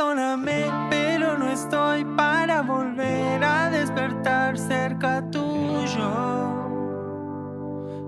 Perdóname, 0.00 0.64
pero 0.88 1.36
no 1.36 1.52
estoy 1.52 2.06
para 2.16 2.62
volver 2.62 3.44
a 3.44 3.68
despertar 3.68 4.56
cerca 4.56 5.22
tuyo. 5.30 6.10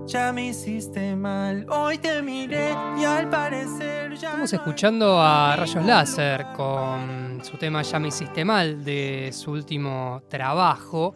Ya 0.07 0.33
me 0.33 0.47
hiciste 0.47 1.15
mal, 1.15 1.67
hoy 1.69 1.99
te 1.99 2.23
miré 2.23 2.75
y 2.99 3.03
al 3.03 3.29
parecer 3.29 4.15
ya. 4.15 4.29
Estamos 4.29 4.51
escuchando 4.51 5.21
a 5.21 5.55
Rayos 5.55 5.85
Láser 5.85 6.47
con 6.55 7.39
su 7.43 7.57
tema 7.57 7.83
Ya 7.83 7.99
me 7.99 8.07
hiciste 8.07 8.43
mal 8.43 8.83
de 8.83 9.29
su 9.31 9.51
último 9.51 10.23
trabajo. 10.27 11.13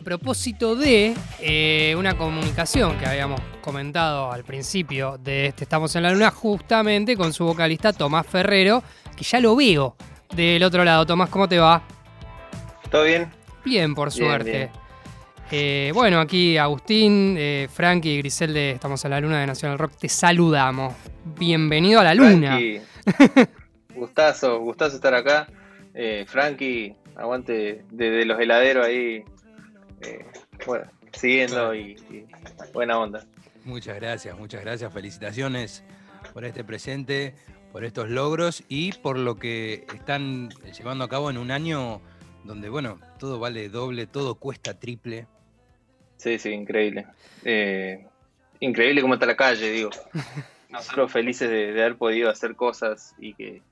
A 0.00 0.02
propósito 0.02 0.76
de 0.76 1.14
eh, 1.40 1.94
una 1.98 2.16
comunicación 2.16 2.96
que 2.96 3.04
habíamos 3.04 3.38
comentado 3.60 4.32
al 4.32 4.44
principio 4.44 5.18
de 5.18 5.46
este 5.46 5.64
Estamos 5.64 5.94
en 5.94 6.04
la 6.04 6.10
Luna, 6.10 6.30
justamente 6.30 7.18
con 7.18 7.34
su 7.34 7.44
vocalista 7.44 7.92
Tomás 7.92 8.26
Ferrero, 8.26 8.82
que 9.14 9.24
ya 9.24 9.40
lo 9.40 9.54
veo 9.56 9.94
del 10.34 10.62
otro 10.62 10.84
lado. 10.84 11.04
Tomás, 11.04 11.28
¿cómo 11.28 11.46
te 11.46 11.58
va? 11.58 11.82
¿Todo 12.90 13.04
bien? 13.04 13.30
Bien, 13.62 13.94
por 13.94 14.08
Bien, 14.08 14.26
suerte. 14.26 14.50
bien. 14.50 14.70
Eh, 15.50 15.90
bueno, 15.92 16.18
aquí 16.18 16.56
Agustín, 16.56 17.34
eh, 17.38 17.68
Frankie 17.70 18.14
y 18.14 18.18
Grisel 18.18 18.54
de 18.54 18.70
Estamos 18.70 19.04
en 19.04 19.10
la 19.10 19.20
Luna 19.20 19.40
de 19.40 19.48
Nacional 19.48 19.78
Rock, 19.78 19.92
te 20.00 20.08
saludamos. 20.08 20.94
Bienvenido 21.38 22.00
a 22.00 22.04
la 22.04 22.14
Luna. 22.14 22.58
Gustazo, 23.94 24.60
gustazo 24.60 24.96
estar 24.96 25.14
acá. 25.14 25.46
Eh, 25.92 26.24
Frankie, 26.26 26.94
aguante 27.16 27.84
desde 27.90 28.24
los 28.24 28.40
heladeros 28.40 28.86
ahí. 28.86 29.24
Eh, 30.00 30.24
bueno, 30.66 30.84
siguiendo 31.12 31.74
y, 31.74 31.92
y 32.10 32.26
buena 32.72 32.98
onda. 32.98 33.24
Muchas 33.64 33.96
gracias, 33.96 34.38
muchas 34.38 34.62
gracias. 34.62 34.92
Felicitaciones 34.92 35.84
por 36.32 36.44
este 36.44 36.64
presente, 36.64 37.34
por 37.72 37.84
estos 37.84 38.08
logros 38.08 38.64
y 38.68 38.92
por 38.92 39.18
lo 39.18 39.36
que 39.36 39.86
están 39.94 40.50
llevando 40.76 41.04
a 41.04 41.08
cabo 41.08 41.30
en 41.30 41.38
un 41.38 41.50
año 41.50 42.00
donde, 42.44 42.68
bueno, 42.68 42.98
todo 43.18 43.38
vale 43.38 43.68
doble, 43.68 44.06
todo 44.06 44.34
cuesta 44.34 44.78
triple. 44.78 45.26
Sí, 46.16 46.38
sí, 46.38 46.50
increíble. 46.50 47.06
Eh, 47.44 48.06
increíble 48.60 49.02
cómo 49.02 49.14
está 49.14 49.26
la 49.26 49.36
calle, 49.36 49.70
digo. 49.70 49.90
Nosotros 50.70 51.12
felices 51.12 51.50
de, 51.50 51.72
de 51.72 51.80
haber 51.80 51.96
podido 51.96 52.30
hacer 52.30 52.54
cosas 52.54 53.14
y 53.18 53.34
que. 53.34 53.62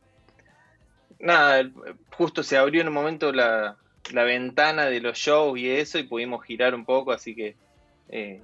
Nada, 1.20 1.68
justo 2.16 2.42
se 2.42 2.56
abrió 2.56 2.80
en 2.80 2.88
un 2.88 2.94
momento 2.94 3.32
la, 3.32 3.76
la 4.12 4.24
ventana 4.24 4.86
de 4.86 5.00
los 5.00 5.18
shows 5.18 5.58
y 5.58 5.68
eso 5.70 5.98
y 5.98 6.04
pudimos 6.04 6.44
girar 6.44 6.74
un 6.74 6.84
poco, 6.84 7.12
así 7.12 7.34
que. 7.34 7.56
eh, 8.08 8.40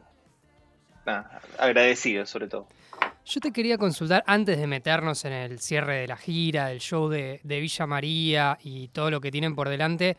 nada, 1.06 1.40
agradecido 1.58 2.26
sobre 2.26 2.48
todo. 2.48 2.66
Yo 3.26 3.40
te 3.40 3.52
quería 3.52 3.78
consultar 3.78 4.22
antes 4.26 4.58
de 4.58 4.66
meternos 4.66 5.24
en 5.24 5.32
el 5.32 5.58
cierre 5.58 5.96
de 6.00 6.06
la 6.08 6.16
gira, 6.16 6.66
del 6.68 6.80
show 6.80 7.08
de, 7.08 7.40
de 7.42 7.60
Villa 7.60 7.86
María 7.86 8.58
y 8.62 8.88
todo 8.88 9.10
lo 9.10 9.20
que 9.20 9.30
tienen 9.30 9.54
por 9.54 9.68
delante. 9.70 10.16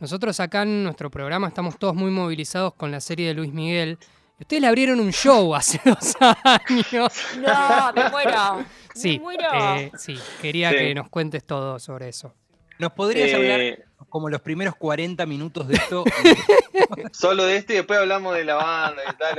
Nosotros 0.00 0.38
acá 0.40 0.62
en 0.62 0.84
nuestro 0.84 1.10
programa 1.10 1.48
estamos 1.48 1.78
todos 1.78 1.94
muy 1.94 2.10
movilizados 2.10 2.74
con 2.74 2.90
la 2.90 3.00
serie 3.00 3.28
de 3.28 3.34
Luis 3.34 3.52
Miguel. 3.52 3.96
Ustedes 4.38 4.60
le 4.60 4.66
abrieron 4.68 5.00
un 5.00 5.12
show 5.12 5.54
hace 5.54 5.80
dos 5.84 6.14
años. 6.20 7.12
No, 7.38 7.92
me 7.94 8.10
muero. 8.10 8.64
Sí, 8.94 9.12
me 9.18 9.18
muero. 9.20 9.48
eh, 9.78 9.90
sí, 9.96 10.18
quería 10.42 10.70
Sí. 10.70 10.76
que 10.76 10.94
nos 10.94 11.08
cuentes 11.08 11.44
todo 11.44 11.78
sobre 11.78 12.08
eso. 12.08 12.34
¿Nos 12.78 12.92
podrías 12.92 13.30
Eh, 13.30 13.34
hablar 13.36 13.86
como 14.12 14.28
los 14.28 14.42
primeros 14.42 14.76
40 14.76 15.24
minutos 15.24 15.66
de 15.66 15.74
esto? 15.74 16.04
Solo 17.12 17.44
de 17.46 17.56
este 17.56 17.72
y 17.72 17.76
después 17.76 17.98
hablamos 17.98 18.34
de 18.34 18.44
la 18.44 18.56
banda 18.56 19.02
y 19.10 19.16
tal. 19.16 19.38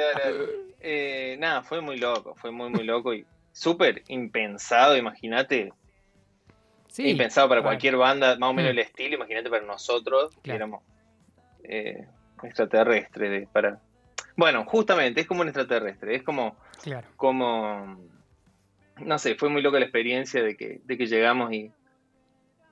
Eh, 0.79 1.37
nada, 1.39 1.61
fue 1.61 1.79
muy 1.79 1.97
loco, 1.97 2.33
fue 2.35 2.49
muy, 2.51 2.71
muy 2.71 2.83
loco 2.83 3.13
y 3.13 3.23
súper 3.51 4.01
impensado, 4.07 4.97
imagínate. 4.97 5.71
Sí, 6.87 7.09
impensado 7.11 7.47
para 7.49 7.61
cualquier 7.61 7.97
banda, 7.97 8.35
más 8.37 8.49
o 8.49 8.53
menos 8.53 8.71
Mm. 8.71 8.77
el 8.77 8.79
estilo, 8.79 9.15
imagínate 9.15 9.49
para 9.51 9.63
nosotros, 9.65 10.35
que 10.41 10.51
éramos 10.53 10.81
eh, 11.63 12.07
extraterrestres. 12.41 13.29
de- 13.31 13.47
para... 13.47 13.79
Bueno, 14.35 14.65
justamente, 14.65 15.21
es 15.21 15.27
como 15.27 15.41
un 15.41 15.47
extraterrestre, 15.49 16.15
es 16.15 16.23
como, 16.23 16.55
Claro. 16.81 17.07
como, 17.15 17.99
no 18.97 19.19
sé, 19.19 19.35
fue 19.35 19.49
muy 19.49 19.61
loca 19.61 19.77
la 19.79 19.85
experiencia 19.85 20.41
de 20.43 20.57
que, 20.57 20.81
de 20.83 20.97
que 20.97 21.05
llegamos 21.05 21.53
y, 21.53 21.71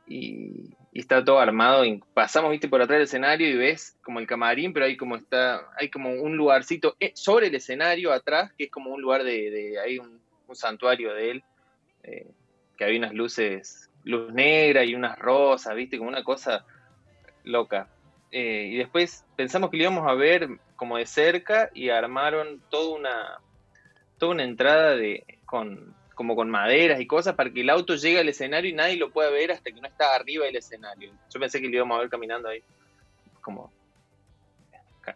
y, 0.08 0.76
y 0.94 1.00
está 1.00 1.24
todo 1.24 1.40
armado, 1.40 1.86
y 1.86 2.02
pasamos, 2.14 2.52
viste, 2.52 2.68
por 2.68 2.82
atrás 2.82 2.98
del 2.98 3.04
escenario 3.04 3.48
y 3.48 3.56
ves 3.56 3.98
como 4.04 4.20
el 4.20 4.28
camarín, 4.28 4.74
pero 4.74 4.86
hay 4.86 4.98
como 4.98 5.16
está, 5.16 5.70
hay 5.78 5.90
como 5.90 6.12
un 6.12 6.36
lugarcito 6.36 6.96
eh, 7.00 7.12
sobre 7.16 7.48
el 7.48 7.56
escenario 7.56 8.12
atrás, 8.12 8.52
que 8.58 8.66
es 8.66 8.72
como 8.72 8.92
un 8.92 9.02
lugar 9.02 9.24
de, 9.24 9.50
de 9.52 9.80
hay 9.80 10.00
un, 10.00 10.20
santuario 10.54 11.14
de 11.14 11.32
él, 11.32 11.44
eh, 12.04 12.28
que 12.78 12.84
hay 12.84 12.98
unas 12.98 13.14
luces, 13.14 13.90
luz 14.04 14.34
negra 14.34 14.84
y 14.84 14.96
unas 14.96 15.18
rosas, 15.18 15.74
viste, 15.76 15.98
como 15.98 16.10
una 16.10 16.26
cosa 16.26 16.66
loca. 17.46 17.88
Eh, 18.34 18.68
y 18.72 18.78
después 18.78 19.26
pensamos 19.38 19.70
que 19.70 19.78
lo 19.78 19.84
íbamos 19.84 20.10
a 20.10 20.14
ver 20.14 20.50
como 20.76 20.98
de 20.98 21.06
cerca 21.06 21.70
y 21.74 21.88
armaron 21.88 22.62
toda 22.70 22.98
una, 22.98 23.40
toda 24.18 24.34
una 24.34 24.44
entrada 24.44 24.98
de, 24.98 25.40
con, 25.46 25.96
como 26.22 26.36
con 26.36 26.52
maderas 26.52 27.02
y 27.02 27.08
cosas 27.08 27.34
para 27.34 27.50
que 27.52 27.62
el 27.62 27.70
auto 27.72 27.96
llegue 27.96 28.20
al 28.20 28.30
escenario 28.30 28.70
y 28.70 28.74
nadie 28.76 28.96
lo 28.96 29.10
pueda 29.12 29.32
ver 29.32 29.52
hasta 29.52 29.72
que 29.72 29.82
no 29.82 29.88
está 29.88 30.14
arriba 30.14 30.46
del 30.46 30.56
escenario. 30.56 31.12
Yo 31.34 31.40
pensé 31.40 31.60
que 31.60 31.68
lo 31.68 31.78
íbamos 31.78 31.98
a 31.98 32.02
ver 32.02 32.10
caminando 32.12 32.48
ahí, 32.48 32.62
como 33.42 33.74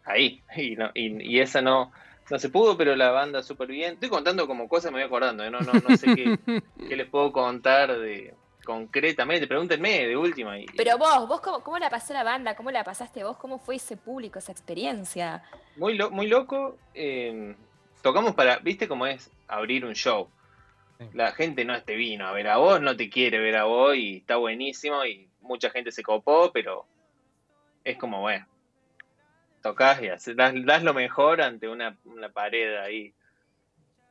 ahí, 0.06 0.42
y, 0.58 0.76
no, 0.76 0.90
y, 0.96 1.36
y 1.36 1.40
esa 1.40 1.62
no, 1.62 1.92
no 2.32 2.40
se 2.40 2.50
pudo, 2.50 2.76
pero 2.76 2.96
la 2.96 3.12
banda 3.12 3.44
súper 3.44 3.68
bien. 3.68 3.94
Estoy 3.94 4.10
contando 4.10 4.48
como 4.48 4.68
cosas, 4.68 4.92
me 4.92 4.98
voy 4.98 5.06
acordando, 5.06 5.44
¿eh? 5.44 5.52
no, 5.52 5.60
no, 5.62 5.74
no 5.74 5.96
sé 5.96 6.08
qué, 6.16 6.26
qué 6.90 6.96
les 6.96 7.08
puedo 7.08 7.32
contar 7.32 8.00
de 8.00 8.34
concretamente, 8.66 9.46
pregúntenme 9.46 10.08
de 10.08 10.18
última. 10.18 10.58
Y, 10.60 10.66
Pero 10.76 10.98
vos, 10.98 11.28
vos 11.28 11.40
cómo, 11.40 11.62
cómo 11.64 11.78
la 11.78 11.92
pasó 11.92 12.14
la 12.14 12.24
banda, 12.24 12.56
cómo 12.56 12.72
la 12.72 12.84
pasaste 12.84 13.24
vos, 13.24 13.38
cómo 13.38 13.60
fue 13.60 13.76
ese 13.76 13.96
público, 13.96 14.40
esa 14.40 14.52
experiencia. 14.52 15.44
Muy, 15.76 15.94
lo- 15.94 16.10
muy 16.10 16.26
loco. 16.26 16.80
eh, 16.96 17.56
tocamos 18.02 18.34
para, 18.34 18.58
viste 18.58 18.88
cómo 18.88 19.06
es 19.06 19.30
abrir 19.48 19.86
un 19.86 19.94
show. 19.94 20.28
Sí. 21.12 21.18
La 21.18 21.32
gente 21.34 21.66
no 21.66 21.82
te 21.84 21.96
vino 21.96 22.28
a 22.28 22.32
ver 22.32 22.48
a 22.48 22.58
vos, 22.58 22.82
no 22.82 22.96
te 22.96 23.10
quiere 23.10 23.40
ver 23.40 23.56
a 23.58 23.64
vos 23.66 23.96
y 23.96 24.18
está 24.18 24.36
buenísimo 24.38 25.06
y 25.06 25.30
mucha 25.42 25.70
gente 25.70 25.92
se 25.92 26.04
copó, 26.04 26.52
pero 26.52 26.86
es 27.84 27.98
como, 27.98 28.22
bueno, 28.22 28.46
tocas 29.62 30.02
y 30.02 30.08
haces- 30.08 30.36
das, 30.36 30.54
das 30.66 30.84
lo 30.84 30.94
mejor 30.94 31.42
ante 31.42 31.68
una, 31.68 31.98
una 32.06 32.30
pared 32.30 32.78
ahí. 32.78 33.14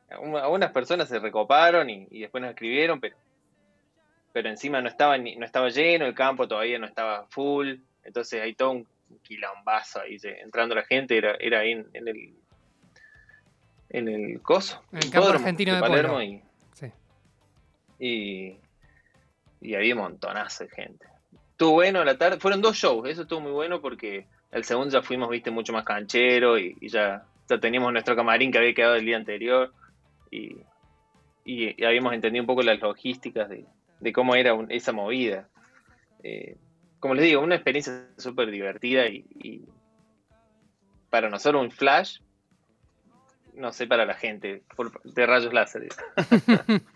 Algunas 0.09 0.71
personas 0.71 1.09
se 1.09 1.19
recoparon 1.19 1.89
y, 1.89 2.07
y 2.11 2.21
después 2.21 2.41
nos 2.41 2.51
escribieron, 2.51 2.99
pero, 2.99 3.17
pero 4.33 4.49
encima 4.49 4.81
no 4.81 4.87
estaba, 4.87 5.17
ni- 5.17 5.35
no 5.35 5.45
estaba 5.45 5.69
lleno, 5.69 6.05
el 6.05 6.13
campo 6.13 6.47
todavía 6.47 6.77
no 6.77 6.85
estaba 6.85 7.25
full, 7.27 7.75
entonces 8.03 8.41
hay 8.41 8.53
todo 8.53 8.71
un 8.71 8.87
quilombazo 9.23 10.01
ahí, 10.01 10.17
entrando 10.23 10.75
la 10.75 10.83
gente, 10.83 11.17
era, 11.17 11.35
era 11.39 11.59
ahí 11.59 11.71
en, 11.71 11.87
en 11.93 12.07
el 12.07 12.33
en 13.89 14.07
el 14.09 14.41
coso, 14.41 14.83
En 14.91 14.97
el 14.97 15.03
campo 15.03 15.17
hipódromo 15.19 15.39
argentino 15.39 15.73
de 15.75 15.79
Palermo 15.79 16.13
polo. 16.15 16.25
Y, 17.99 18.57
y, 19.61 19.75
había 19.75 19.95
un 19.95 20.01
montonazo 20.01 20.65
de 20.65 20.69
gente. 20.69 21.05
Estuvo 21.51 21.71
bueno 21.71 22.03
la 22.03 22.17
tarde, 22.17 22.39
fueron 22.39 22.61
dos 22.61 22.75
shows, 22.75 23.07
eso 23.09 23.23
estuvo 23.23 23.39
muy 23.39 23.51
bueno 23.51 23.81
porque 23.81 24.27
el 24.51 24.63
segundo 24.63 24.91
ya 24.91 25.01
fuimos, 25.01 25.29
viste, 25.29 25.51
mucho 25.51 25.73
más 25.73 25.83
canchero 25.83 26.57
y, 26.57 26.75
ya, 26.81 27.25
teníamos 27.61 27.91
nuestro 27.91 28.15
camarín 28.15 28.51
que 28.51 28.57
había 28.57 28.73
quedado 28.73 28.95
el 28.95 29.05
día 29.05 29.17
anterior 29.17 29.73
y, 30.31 30.57
habíamos 31.85 32.13
entendido 32.13 32.41
un 32.41 32.47
poco 32.47 32.63
las 32.63 32.79
logísticas 32.79 33.49
de, 33.49 34.13
cómo 34.13 34.35
era 34.35 34.57
esa 34.69 34.91
movida. 34.91 35.47
Eh, 36.23 36.57
como 36.99 37.13
les 37.13 37.25
digo, 37.25 37.41
una 37.41 37.55
experiencia 37.55 38.07
súper 38.17 38.49
divertida 38.49 39.07
y, 39.07 39.63
para 41.09 41.29
nosotros 41.29 41.61
un 41.61 41.71
flash, 41.71 42.19
no 43.53 43.71
sé, 43.71 43.87
para 43.87 44.05
la 44.05 44.15
gente, 44.15 44.63
de 45.03 45.25
rayos 45.25 45.53
láser. 45.53 45.87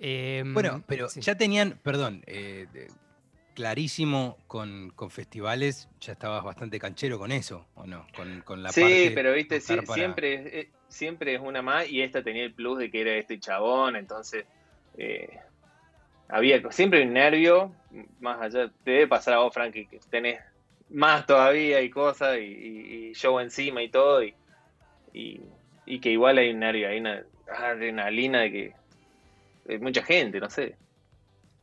Em, 0.00 0.54
Bueno, 0.54 0.82
pero 0.86 1.08
sí. 1.08 1.20
ya 1.20 1.36
tenían, 1.36 1.78
perdón, 1.82 2.22
eh, 2.26 2.66
clarísimo 3.54 4.38
con, 4.46 4.90
con 4.90 5.10
festivales, 5.10 5.88
ya 6.00 6.12
estabas 6.12 6.44
bastante 6.44 6.78
canchero 6.78 7.18
con 7.18 7.32
eso, 7.32 7.66
¿o 7.74 7.86
no? 7.86 8.06
Con, 8.14 8.40
con 8.42 8.62
la 8.62 8.70
sí, 8.70 8.80
parte 8.80 9.10
pero 9.14 9.32
viste, 9.32 9.60
sí, 9.60 9.76
para- 9.76 9.96
siempre, 9.96 10.34
es- 10.34 10.46
eh, 10.54 10.72
siempre 10.88 11.34
es 11.34 11.40
una 11.40 11.60
más 11.60 11.88
y 11.90 12.00
esta 12.02 12.22
tenía 12.22 12.44
el 12.44 12.54
plus 12.54 12.78
de 12.78 12.90
que 12.90 13.00
era 13.00 13.14
este 13.16 13.40
chabón, 13.40 13.96
entonces 13.96 14.46
eh, 14.96 15.28
había 16.28 16.60
siempre 16.70 17.02
un 17.02 17.12
nervio, 17.14 17.74
más 18.20 18.40
allá, 18.40 18.72
te 18.84 18.90
debe 18.92 19.08
pasar 19.08 19.34
a 19.34 19.38
vos, 19.38 19.52
Frankie, 19.52 19.88
que 19.88 19.98
tenés 20.10 20.40
más 20.90 21.26
todavía 21.26 21.80
y 21.82 21.90
cosas 21.90 22.38
y, 22.38 22.42
y- 22.42 23.08
y 23.10 23.14
show 23.14 23.40
encima 23.40 23.82
y 23.82 23.90
todo 23.90 24.22
y, 24.22 24.36
y, 25.12 25.40
y 25.84 26.00
que 26.00 26.10
igual 26.10 26.38
hay 26.38 26.50
un 26.50 26.60
nervio, 26.60 26.88
hay 26.88 27.00
una 27.00 27.24
adrenalina 27.46 28.42
de 28.42 28.52
que 28.52 28.72
hay 29.68 29.78
mucha 29.78 30.02
gente, 30.02 30.40
no 30.40 30.50
sé. 30.50 30.76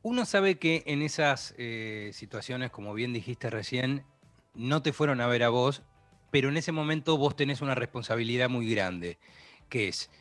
Uno 0.01 0.25
sabe 0.25 0.55
que 0.59 0.83
en 0.85 1.01
esas 1.01 1.55
eh, 1.57 2.11
situaciones, 2.13 2.71
como 2.71 2.93
bien 2.93 3.11
dijiste 3.11 3.49
recién, 3.49 4.03
no 4.53 4.81
te 4.81 4.93
fueron 4.93 5.19
a 5.19 5.27
ver 5.27 5.43
a 5.43 5.49
vos, 5.49 5.81
pero 6.31 6.49
en 6.49 6.57
ese 6.57 6.71
momento 6.71 7.17
vos 7.17 7.35
tenés 7.35 7.61
una 7.61 7.75
responsabilidad 7.75 8.49
muy 8.49 8.69
grande, 8.69 9.17
que 9.69 9.87
es 9.87 10.11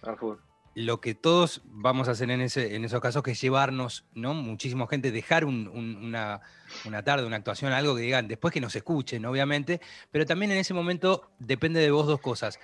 lo 0.74 1.00
que 1.00 1.14
todos 1.14 1.62
vamos 1.66 2.08
a 2.08 2.12
hacer 2.12 2.30
en, 2.30 2.40
ese, 2.40 2.74
en 2.74 2.84
esos 2.84 3.00
casos 3.00 3.22
que 3.22 3.32
es 3.32 3.40
llevarnos, 3.40 4.04
¿no? 4.14 4.34
Muchísima 4.34 4.86
gente, 4.88 5.12
dejar 5.12 5.44
una, 5.44 6.40
una, 6.84 7.02
tarde, 7.04 7.26
una 7.26 7.36
actuación, 7.36 7.72
algo 7.72 7.94
que 7.94 8.02
digan, 8.02 8.26
después 8.26 8.52
que 8.52 8.60
nos 8.60 8.74
escuchen, 8.74 9.24
obviamente, 9.24 9.80
pero 10.10 10.26
también 10.26 10.50
en 10.50 10.58
ese 10.58 10.74
momento 10.74 11.30
depende 11.38 11.80
de 11.80 11.90
vos 11.90 12.06
dos 12.06 12.20
cosas. 12.20 12.58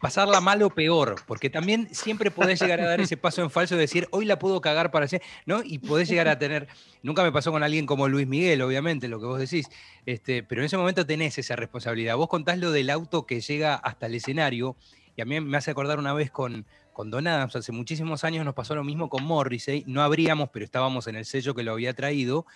Pasarla 0.00 0.40
mal 0.40 0.62
o 0.62 0.70
peor, 0.70 1.16
porque 1.26 1.50
también 1.50 1.88
siempre 1.92 2.30
podés 2.30 2.60
llegar 2.60 2.80
a 2.80 2.86
dar 2.86 3.00
ese 3.00 3.16
paso 3.16 3.42
en 3.42 3.50
falso 3.50 3.74
de 3.74 3.82
decir, 3.82 4.08
hoy 4.10 4.24
la 4.24 4.38
puedo 4.38 4.60
cagar 4.60 4.90
para 4.90 5.06
hacer, 5.06 5.22
¿no? 5.46 5.62
Y 5.64 5.78
podés 5.78 6.08
llegar 6.08 6.28
a 6.28 6.38
tener, 6.38 6.68
nunca 7.02 7.22
me 7.22 7.32
pasó 7.32 7.52
con 7.52 7.62
alguien 7.62 7.86
como 7.86 8.08
Luis 8.08 8.26
Miguel, 8.26 8.62
obviamente, 8.62 9.08
lo 9.08 9.20
que 9.20 9.26
vos 9.26 9.38
decís, 9.38 9.68
este, 10.04 10.42
pero 10.42 10.60
en 10.60 10.66
ese 10.66 10.76
momento 10.76 11.06
tenés 11.06 11.38
esa 11.38 11.56
responsabilidad. 11.56 12.16
Vos 12.16 12.28
contás 12.28 12.58
lo 12.58 12.70
del 12.70 12.90
auto 12.90 13.26
que 13.26 13.40
llega 13.40 13.74
hasta 13.74 14.06
el 14.06 14.14
escenario, 14.14 14.76
y 15.16 15.22
a 15.22 15.24
mí 15.24 15.40
me 15.40 15.56
hace 15.56 15.70
acordar 15.70 15.98
una 15.98 16.12
vez 16.12 16.30
con, 16.30 16.66
con 16.92 17.10
Don 17.10 17.26
Adams, 17.26 17.56
hace 17.56 17.72
muchísimos 17.72 18.24
años 18.24 18.44
nos 18.44 18.54
pasó 18.54 18.74
lo 18.74 18.84
mismo 18.84 19.08
con 19.08 19.24
Morrissey, 19.24 19.84
no 19.86 20.02
abríamos, 20.02 20.50
pero 20.52 20.64
estábamos 20.64 21.06
en 21.06 21.16
el 21.16 21.24
sello 21.24 21.54
que 21.54 21.62
lo 21.62 21.72
había 21.72 21.94
traído, 21.94 22.46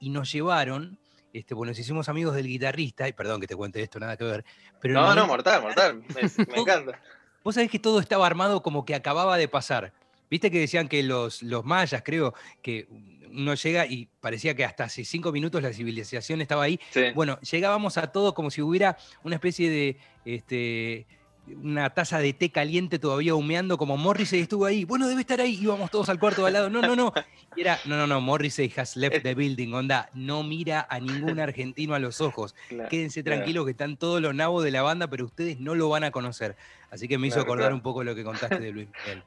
y 0.00 0.10
nos 0.10 0.32
llevaron, 0.32 0.98
este, 1.34 1.52
bueno, 1.52 1.72
nos 1.72 1.78
hicimos 1.78 2.08
amigos 2.08 2.34
del 2.36 2.46
guitarrista, 2.46 3.08
y 3.08 3.12
perdón 3.12 3.40
que 3.40 3.48
te 3.48 3.56
cuente 3.56 3.82
esto, 3.82 3.98
nada 3.98 4.16
que 4.16 4.24
ver. 4.24 4.44
Pero 4.80 4.94
no, 4.94 5.14
no, 5.14 5.26
mortal, 5.26 5.62
mortal, 5.62 6.02
me, 6.48 6.60
encanta. 6.60 7.00
Vos 7.42 7.56
sabés 7.56 7.70
que 7.70 7.80
todo 7.80 7.98
estaba 7.98 8.24
armado 8.24 8.62
como 8.62 8.84
que 8.84 8.94
acababa 8.94 9.36
de 9.36 9.48
pasar. 9.48 9.92
Viste 10.30 10.50
que 10.50 10.60
decían 10.60 10.88
que 10.88 11.02
los, 11.02 11.42
los 11.42 11.64
mayas, 11.64 12.02
creo, 12.04 12.34
que 12.62 12.86
uno 13.32 13.54
llega 13.54 13.84
y 13.84 14.08
parecía 14.20 14.54
que 14.54 14.64
hasta 14.64 14.84
hace 14.84 15.04
cinco 15.04 15.32
minutos 15.32 15.60
la 15.60 15.72
civilización 15.72 16.40
estaba 16.40 16.62
ahí. 16.62 16.78
Bueno, 17.14 17.40
llegábamos 17.40 17.98
a 17.98 18.12
todo 18.12 18.32
como 18.32 18.50
si 18.50 18.62
hubiera 18.62 18.96
una 19.24 19.34
especie 19.34 19.68
de 19.68 19.96
este, 20.24 21.06
una 21.46 21.90
taza 21.90 22.18
de 22.18 22.32
té 22.32 22.50
caliente 22.50 22.98
todavía 22.98 23.34
humeando, 23.34 23.76
como 23.76 23.96
Morrissey 23.96 24.40
estuvo 24.40 24.64
ahí. 24.64 24.84
Bueno, 24.84 25.08
debe 25.08 25.20
estar 25.20 25.40
ahí. 25.40 25.58
Íbamos 25.60 25.90
todos 25.90 26.08
al 26.08 26.18
cuarto 26.18 26.42
de 26.42 26.48
al 26.48 26.52
lado. 26.54 26.70
No, 26.70 26.80
no, 26.80 26.96
no. 26.96 27.12
Y 27.56 27.60
era, 27.60 27.78
no, 27.84 27.96
no, 27.96 28.06
no, 28.06 28.20
Morrissey 28.20 28.72
has 28.76 28.96
left 28.96 29.22
the 29.22 29.34
building. 29.34 29.72
Onda, 29.72 30.08
no 30.14 30.42
mira 30.42 30.86
a 30.88 31.00
ningún 31.00 31.40
argentino 31.40 31.94
a 31.94 31.98
los 31.98 32.20
ojos. 32.20 32.54
Quédense 32.90 33.22
tranquilos 33.22 33.64
que 33.64 33.72
están 33.72 33.96
todos 33.96 34.20
los 34.20 34.34
nabos 34.34 34.64
de 34.64 34.70
la 34.70 34.82
banda, 34.82 35.08
pero 35.08 35.26
ustedes 35.26 35.60
no 35.60 35.74
lo 35.74 35.88
van 35.88 36.04
a 36.04 36.10
conocer. 36.10 36.56
Así 36.90 37.08
que 37.08 37.18
me 37.18 37.26
hizo 37.26 37.40
acordar 37.40 37.72
un 37.72 37.80
poco 37.80 38.04
lo 38.04 38.14
que 38.14 38.24
contaste 38.24 38.60
de 38.60 38.70
Luis 38.72 38.88
Miguel. 38.88 39.22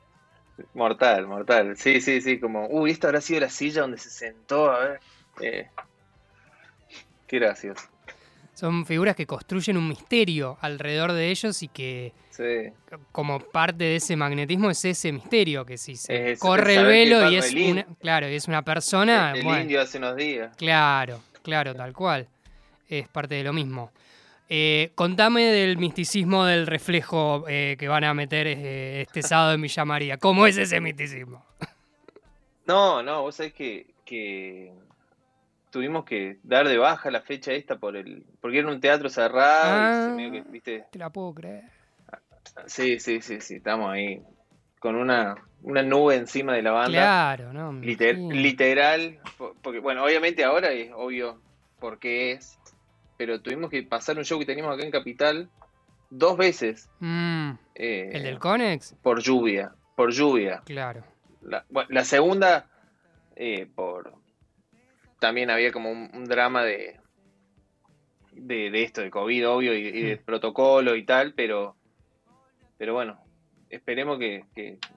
Mortal, 0.74 1.28
mortal. 1.28 1.78
Sí, 1.78 2.02
sí, 2.02 2.22
sí. 2.22 2.40
Como, 2.40 2.68
uy, 2.68 2.92
esta 2.92 3.08
habrá 3.08 3.22
sido 3.22 3.42
la 3.42 3.50
silla 3.50 3.82
donde 3.82 3.98
se 3.98 4.10
sentó. 4.10 4.72
A 4.72 4.80
ver. 4.80 5.00
Eh, 5.42 5.70
qué 7.28 7.40
gracioso. 7.40 7.88
Son 8.58 8.88
figuras 8.88 9.16
que 9.16 9.28
construyen 9.28 9.78
un 9.78 9.88
misterio 9.88 10.58
alrededor 10.62 11.14
de 11.14 11.30
ellos 11.30 11.62
y 11.62 11.68
que 11.68 12.12
como 13.12 13.40
parte 13.40 13.84
de 13.84 13.98
ese 13.98 14.16
magnetismo 14.16 14.72
es 14.72 14.84
ese 14.84 15.12
misterio, 15.12 15.64
que 15.64 15.78
si 15.78 15.96
se 15.96 16.36
corre 16.40 16.78
el 16.78 16.86
velo 16.88 17.30
y 17.30 17.36
es 17.36 17.54
una, 17.54 17.86
claro, 18.00 18.26
es 18.26 18.48
una 18.48 18.64
persona... 18.64 19.34
El, 19.36 19.46
indio 19.46 19.80
hace 19.80 20.00
unos 20.00 20.16
días. 20.16 20.58
Claro, 20.58 21.20
claro, 21.44 21.76
tal 21.76 21.94
cual. 21.94 22.28
Es 22.90 23.08
parte 23.08 23.36
de 23.36 23.44
lo 23.44 23.54
mismo. 23.54 23.92
Eh, 24.50 24.90
contame 24.96 25.44
del 25.44 25.78
misticismo 25.78 26.44
del 26.44 26.66
reflejo 26.66 27.46
eh, 27.48 27.76
que 27.78 27.88
van 27.88 28.06
a 28.06 28.16
meter 28.16 28.48
eh, 28.48 29.02
este 29.02 29.22
sábado 29.22 29.54
en 29.54 29.62
Villa 29.62 29.86
María. 29.86 30.18
¿Cómo 30.18 30.48
es 30.48 30.58
ese 30.58 30.82
misticismo? 30.82 31.46
No, 32.66 33.02
no, 33.02 33.22
vos 33.22 33.36
sabés 33.36 33.54
que, 33.54 33.86
que 34.04 34.74
tuvimos 35.70 36.06
que 36.06 36.40
dar 36.44 36.68
de 36.68 36.78
baja 36.78 37.12
la 37.12 37.22
fecha 37.22 37.52
esta 37.52 37.78
por 37.78 37.96
el 37.96 38.26
porque 38.42 38.60
era 38.60 38.68
un 38.68 38.80
teatro 38.80 39.10
cerrado 39.10 40.20
y 40.20 40.38
ah, 40.38 40.44
¿viste? 40.50 40.86
Te 40.92 41.00
la 41.00 41.10
puedo 41.10 41.34
creer. 41.34 41.64
Sí, 42.66 43.00
sí, 43.00 43.22
sí, 43.22 43.42
sí, 43.42 43.56
estamos 43.56 43.92
ahí 43.92 44.22
con 44.80 44.96
una, 44.96 45.36
una 45.64 45.84
nube 45.84 46.16
encima 46.16 46.54
de 46.54 46.62
la 46.62 46.72
banda. 46.72 46.92
Claro, 46.92 47.54
no. 47.54 47.74
literal, 47.74 49.20
porque 49.62 49.80
bueno, 49.80 50.04
obviamente 50.04 50.44
ahora 50.44 50.72
es 50.72 50.92
obvio 50.96 51.42
por 51.80 52.00
qué 52.00 52.32
es, 52.32 52.58
pero 53.18 53.42
tuvimos 53.42 53.70
que 53.70 53.84
pasar 53.84 54.18
un 54.18 54.26
show 54.26 54.40
que 54.40 54.46
teníamos 54.46 54.74
acá 54.74 54.86
en 54.86 54.92
Capital 54.92 55.50
dos 56.10 56.38
veces. 56.38 56.90
Mm. 57.00 57.52
Eh, 57.76 58.10
¿El 58.14 58.24
del 58.24 58.40
Conex? 58.40 58.96
Por 59.02 59.22
lluvia, 59.22 59.74
por 59.96 60.12
lluvia. 60.12 60.62
Claro. 60.66 61.04
La, 61.42 61.66
la 61.90 62.04
segunda 62.04 62.68
eh, 63.36 63.68
por 63.74 64.14
también 65.20 65.50
había 65.50 65.72
como 65.72 65.92
un, 65.92 66.26
drama 66.26 66.64
de, 66.64 67.00
de, 68.32 68.84
esto, 68.84 69.02
de 69.02 69.10
COVID, 69.10 69.50
obvio, 69.50 69.74
y, 69.74 69.92
de 69.92 70.16
mm. 70.16 70.26
protocolo 70.26 70.96
y 70.96 71.04
tal, 71.04 71.34
pero, 71.34 71.76
pero 72.78 72.94
bueno, 72.94 73.20
esperemos 73.70 74.20
que, 74.20 74.46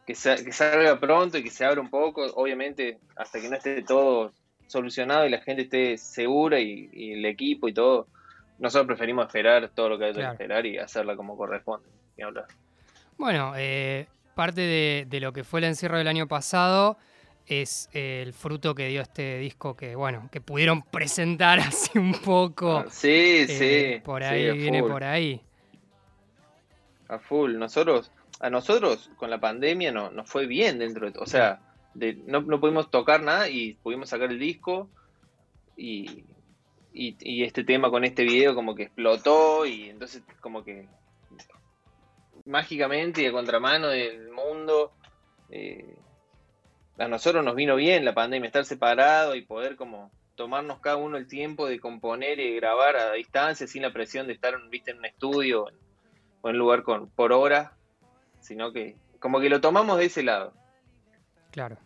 que, 0.06 0.14
salga 0.14 0.99
pronto 0.99 1.38
y 1.38 1.43
que 1.43 1.50
se 1.50 1.64
abra 1.64 1.81
un 1.81 1.90
poco, 1.90 2.25
obviamente, 2.34 2.99
hasta 3.17 3.40
que 3.40 3.49
no 3.49 3.56
esté 3.56 3.82
todo 3.82 4.32
solucionado 4.67 5.26
y 5.26 5.31
la 5.31 5.40
gente 5.40 5.62
esté 5.62 5.99
segura 5.99 6.61
y, 6.61 7.12
el 7.12 7.25
equipo 7.25 7.69
y 7.69 7.73
todo. 7.73 8.06
Nosotros 8.58 8.87
preferimos 8.87 9.26
esperar 9.26 9.70
todo 9.70 9.88
lo 9.88 9.99
que 9.99 10.06
hay 10.06 10.12
que 10.12 10.23
esperar 10.23 10.66
y 10.66 10.78
hacerla 10.78 11.16
como 11.16 11.37
corresponde. 11.37 11.88
Bueno, 13.16 13.55
eh, 13.56 14.06
parte 14.34 14.61
de, 14.61 15.06
de, 15.08 15.20
lo 15.20 15.32
que 15.32 15.44
fue 15.44 15.61
el 15.61 15.64
encierro 15.64 15.96
del 15.96 16.08
año 16.08 16.28
pasado 16.28 16.99
es 17.50 17.88
el 17.93 18.32
fruto 18.32 18.75
que 18.75 18.88
dio 18.88 19.02
este 19.02 19.38
disco 19.38 19.76
que, 19.76 19.94
bueno, 19.97 20.29
que 20.31 20.41
pudieron 20.41 20.82
presentar 20.91 21.58
así 21.61 21.99
un 21.99 22.12
poco. 22.12 22.79
Ah, 22.79 22.87
sí, 22.88 23.47
eh, 23.49 23.97
sí. 23.99 24.02
Por 24.05 24.23
ahí, 24.23 24.56
viene 24.56 24.82
por 24.82 25.05
ahí. 25.05 25.41
A 27.08 27.19
full. 27.19 27.56
Nosotros, 27.56 28.12
a 28.41 28.50
nosotros 28.50 29.11
con 29.17 29.31
la 29.31 29.41
pandemia 29.41 29.93
no, 29.93 30.11
nos 30.11 30.29
fue 30.29 30.47
bien 30.47 30.79
dentro 30.79 31.11
de 31.11 31.19
O 31.19 31.26
sea, 31.26 31.61
no, 32.26 32.41
no 32.43 32.61
pudimos 32.61 32.91
tocar 32.91 33.23
nada 33.23 33.49
y 33.49 33.75
pudimos 33.75 34.08
sacar 34.08 34.31
el 34.31 34.38
disco 34.38 34.88
y, 35.76 36.25
y, 36.93 37.44
este 37.44 37.64
tema 37.64 37.91
con 37.91 38.05
este 38.05 38.25
video 38.25 38.55
como 38.55 38.75
que 38.75 38.85
explotó 38.85 39.67
y 39.67 39.88
entonces 39.88 40.23
como 40.41 40.62
que 40.62 40.87
mágicamente 42.44 43.23
y 43.23 43.26
a 43.26 43.32
contramano 43.32 43.88
del 43.88 44.31
mundo 44.31 44.93
eh, 45.50 45.97
a 47.00 47.08
nosotros 47.08 47.43
nos 47.43 47.56
vino 47.56 47.76
bien 47.76 48.05
la 48.05 48.12
pandemia, 48.12 48.47
estar 48.47 48.67
separado 48.67 49.35
y 49.35 49.43
poder 49.43 49.76
como 49.76 50.11
tomarnos 50.35 50.81
cada 50.81 50.97
uno 50.97 51.17
el 51.17 51.26
tiempo 51.26 51.67
de 51.67 51.81
componer 51.81 52.38
y 52.38 52.55
grabar 52.56 52.97
a 52.97 53.12
distancia 53.12 53.67
sin 53.67 53.82
la 53.82 53.93
presión 53.93 54.26
de 54.26 54.35
estar 54.35 54.55
¿viste, 54.69 54.91
en 54.91 54.99
un 54.99 55.06
estudio 55.06 55.64
o 56.43 56.49
en 56.49 56.55
un 56.55 56.58
lugar 56.58 56.82
con, 56.82 57.08
por 57.08 57.32
hora, 57.32 57.73
sino 58.41 58.73
que 58.73 58.97
como 59.19 59.41
que 59.41 59.49
lo 59.49 59.62
tomamos 59.62 59.99
de 59.99 60.06
ese 60.06 60.23
lado. 60.23 60.52
Claro. 61.50 61.79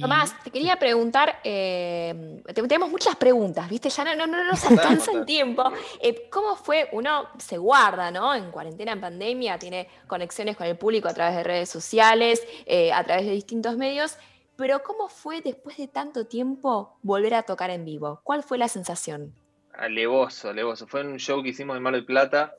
Tomás, 0.00 0.38
te 0.42 0.50
quería 0.50 0.76
preguntar, 0.76 1.40
eh, 1.42 2.42
tenemos 2.52 2.90
muchas 2.90 3.16
preguntas, 3.16 3.68
¿viste? 3.70 3.88
Ya 3.88 4.04
no, 4.04 4.14
no, 4.14 4.26
no 4.26 4.44
nos 4.44 4.62
alcanza 4.70 5.12
el 5.12 5.24
tiempo. 5.24 5.64
Eh, 6.00 6.28
¿Cómo 6.30 6.56
fue? 6.56 6.90
Uno 6.92 7.28
se 7.38 7.56
guarda, 7.56 8.10
¿no? 8.10 8.34
En 8.34 8.50
cuarentena, 8.50 8.92
en 8.92 9.00
pandemia, 9.00 9.58
tiene 9.58 9.88
conexiones 10.06 10.58
con 10.58 10.66
el 10.66 10.76
público 10.76 11.08
a 11.08 11.14
través 11.14 11.36
de 11.36 11.42
redes 11.42 11.70
sociales, 11.70 12.46
eh, 12.66 12.92
a 12.92 13.02
través 13.02 13.24
de 13.24 13.32
distintos 13.32 13.78
medios, 13.78 14.18
pero 14.56 14.82
¿cómo 14.82 15.08
fue 15.08 15.40
después 15.40 15.78
de 15.78 15.88
tanto 15.88 16.26
tiempo 16.26 16.98
volver 17.02 17.34
a 17.34 17.44
tocar 17.44 17.70
en 17.70 17.84
vivo? 17.84 18.20
¿Cuál 18.24 18.42
fue 18.42 18.58
la 18.58 18.68
sensación? 18.68 19.32
Alevoso, 19.72 20.50
alevoso. 20.50 20.86
Fue 20.86 21.00
un 21.00 21.18
show 21.18 21.42
que 21.42 21.50
hicimos 21.50 21.76
en 21.76 21.82
Mar 21.82 21.94
del 21.94 22.04
Plata 22.04 22.54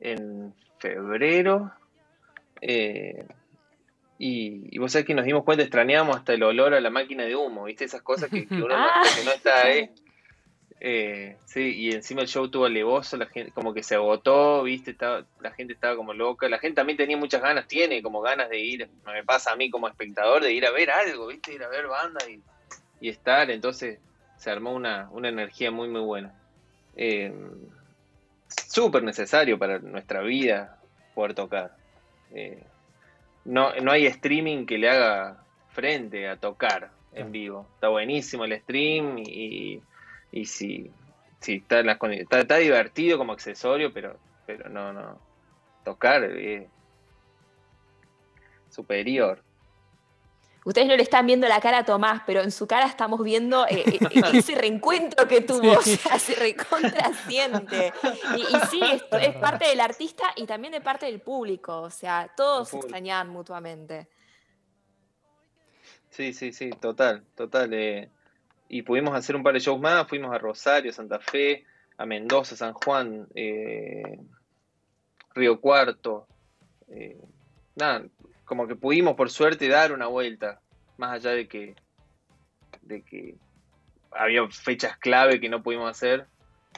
en 0.00 0.54
febrero. 0.78 1.72
Eh, 4.22 4.68
y, 4.70 4.78
vos 4.78 4.92
sabés 4.92 5.06
que 5.06 5.14
nos 5.14 5.24
dimos 5.24 5.44
cuenta, 5.44 5.64
extrañábamos 5.64 6.16
hasta 6.16 6.34
el 6.34 6.42
olor 6.42 6.74
a 6.74 6.80
la 6.80 6.90
máquina 6.90 7.24
de 7.24 7.34
humo, 7.34 7.64
¿viste? 7.64 7.84
Esas 7.84 8.02
cosas 8.02 8.28
que, 8.28 8.46
uno 8.50 8.68
no, 8.68 8.76
ah. 8.76 9.02
está 9.34 9.62
ahí. 9.66 9.90
Eh, 10.82 11.36
sí, 11.44 11.74
y 11.76 11.92
encima 11.92 12.22
el 12.22 12.26
show 12.26 12.48
tuvo 12.48 12.64
alevoso, 12.64 13.18
la 13.18 13.26
gente 13.26 13.52
como 13.52 13.74
que 13.74 13.82
se 13.82 13.96
agotó, 13.96 14.62
¿viste? 14.62 14.92
Estaba, 14.92 15.26
la 15.38 15.50
gente 15.50 15.74
estaba 15.74 15.94
como 15.94 16.14
loca. 16.14 16.48
La 16.48 16.58
gente 16.58 16.76
también 16.76 16.96
tenía 16.96 17.18
muchas 17.18 17.42
ganas, 17.42 17.68
tiene 17.68 18.00
como 18.00 18.22
ganas 18.22 18.48
de 18.48 18.60
ir, 18.60 18.88
me 19.04 19.22
pasa 19.22 19.52
a 19.52 19.56
mí 19.56 19.68
como 19.68 19.88
espectador, 19.88 20.42
de 20.42 20.54
ir 20.54 20.64
a 20.64 20.70
ver 20.70 20.90
algo, 20.90 21.26
¿viste? 21.26 21.52
Ir 21.52 21.62
a 21.62 21.68
ver 21.68 21.86
banda 21.86 22.20
y, 22.26 22.40
estar. 23.06 23.50
Entonces 23.50 23.98
se 24.38 24.50
armó 24.50 24.72
una, 24.72 25.10
una 25.10 25.28
energía 25.28 25.70
muy, 25.70 25.88
muy 25.88 26.00
buena. 26.00 26.32
Eh, 26.96 27.30
Súper 28.48 29.02
necesario 29.02 29.58
para 29.58 29.80
nuestra 29.80 30.22
vida 30.22 30.78
poder 31.14 31.34
tocar. 31.34 31.76
Eh, 32.32 32.64
no, 33.44 33.74
no 33.76 33.92
hay 33.92 34.06
streaming 34.06 34.66
que 34.66 34.78
le 34.78 34.90
haga 34.90 35.44
frente 35.70 36.28
a 36.28 36.36
tocar 36.36 36.90
en 37.12 37.32
vivo. 37.32 37.66
Está 37.74 37.88
buenísimo 37.88 38.44
el 38.44 38.58
stream 38.60 39.18
y, 39.18 39.82
y 40.32 40.44
sí, 40.46 40.90
sí 41.40 41.54
está, 41.56 41.80
está, 41.80 42.56
divertido 42.56 43.18
como 43.18 43.32
accesorio, 43.32 43.92
pero, 43.92 44.16
pero 44.46 44.68
no, 44.68 44.92
no. 44.92 45.18
Tocar 45.84 46.24
es 46.24 46.68
superior. 48.68 49.42
Ustedes 50.70 50.86
no 50.86 50.96
le 50.96 51.02
están 51.02 51.26
viendo 51.26 51.48
la 51.48 51.60
cara 51.60 51.78
a 51.78 51.84
Tomás, 51.84 52.22
pero 52.24 52.42
en 52.42 52.52
su 52.52 52.68
cara 52.68 52.86
estamos 52.86 53.24
viendo 53.24 53.66
eh, 53.66 53.82
eh, 53.86 53.98
eh, 54.12 54.22
ese 54.34 54.54
reencuentro 54.54 55.26
que 55.26 55.40
tuvo, 55.40 55.72
o 55.78 55.82
sea, 55.82 56.16
se 56.16 56.36
recontraciente. 56.36 57.92
Y, 58.36 58.40
y 58.42 58.60
sí, 58.70 58.80
es, 58.80 59.02
es, 59.20 59.34
parte 59.38 59.66
del 59.66 59.80
artista 59.80 60.26
y 60.36 60.46
también 60.46 60.72
de 60.72 60.80
parte 60.80 61.06
del 61.06 61.20
público, 61.20 61.80
o 61.80 61.90
sea, 61.90 62.30
todos 62.36 62.68
se 62.68 62.76
extrañaban 62.76 63.30
mutuamente. 63.30 64.06
Sí, 66.08 66.32
sí, 66.32 66.52
sí, 66.52 66.70
total, 66.70 67.24
total. 67.34 68.08
y 68.68 68.82
pudimos 68.82 69.16
hacer 69.16 69.34
un 69.34 69.42
par 69.42 69.54
de 69.54 69.58
shows 69.58 69.80
más, 69.80 70.06
fuimos 70.06 70.32
a 70.32 70.38
Rosario, 70.38 70.92
Santa 70.92 71.18
Fe, 71.18 71.64
a 71.96 72.06
Mendoza, 72.06 72.54
San 72.54 72.74
Juan, 72.74 73.26
Río 75.34 75.60
Cuarto. 75.60 76.28
nada, 77.74 78.04
como 78.50 78.66
que 78.66 78.74
pudimos 78.74 79.14
por 79.14 79.30
suerte 79.30 79.68
dar 79.68 79.92
una 79.92 80.08
vuelta, 80.08 80.60
más 80.96 81.12
allá 81.12 81.30
de 81.30 81.46
que, 81.46 81.76
de 82.82 83.02
que 83.02 83.36
había 84.10 84.44
fechas 84.48 84.98
clave 84.98 85.38
que 85.38 85.48
no 85.48 85.62
pudimos 85.62 85.88
hacer. 85.88 86.26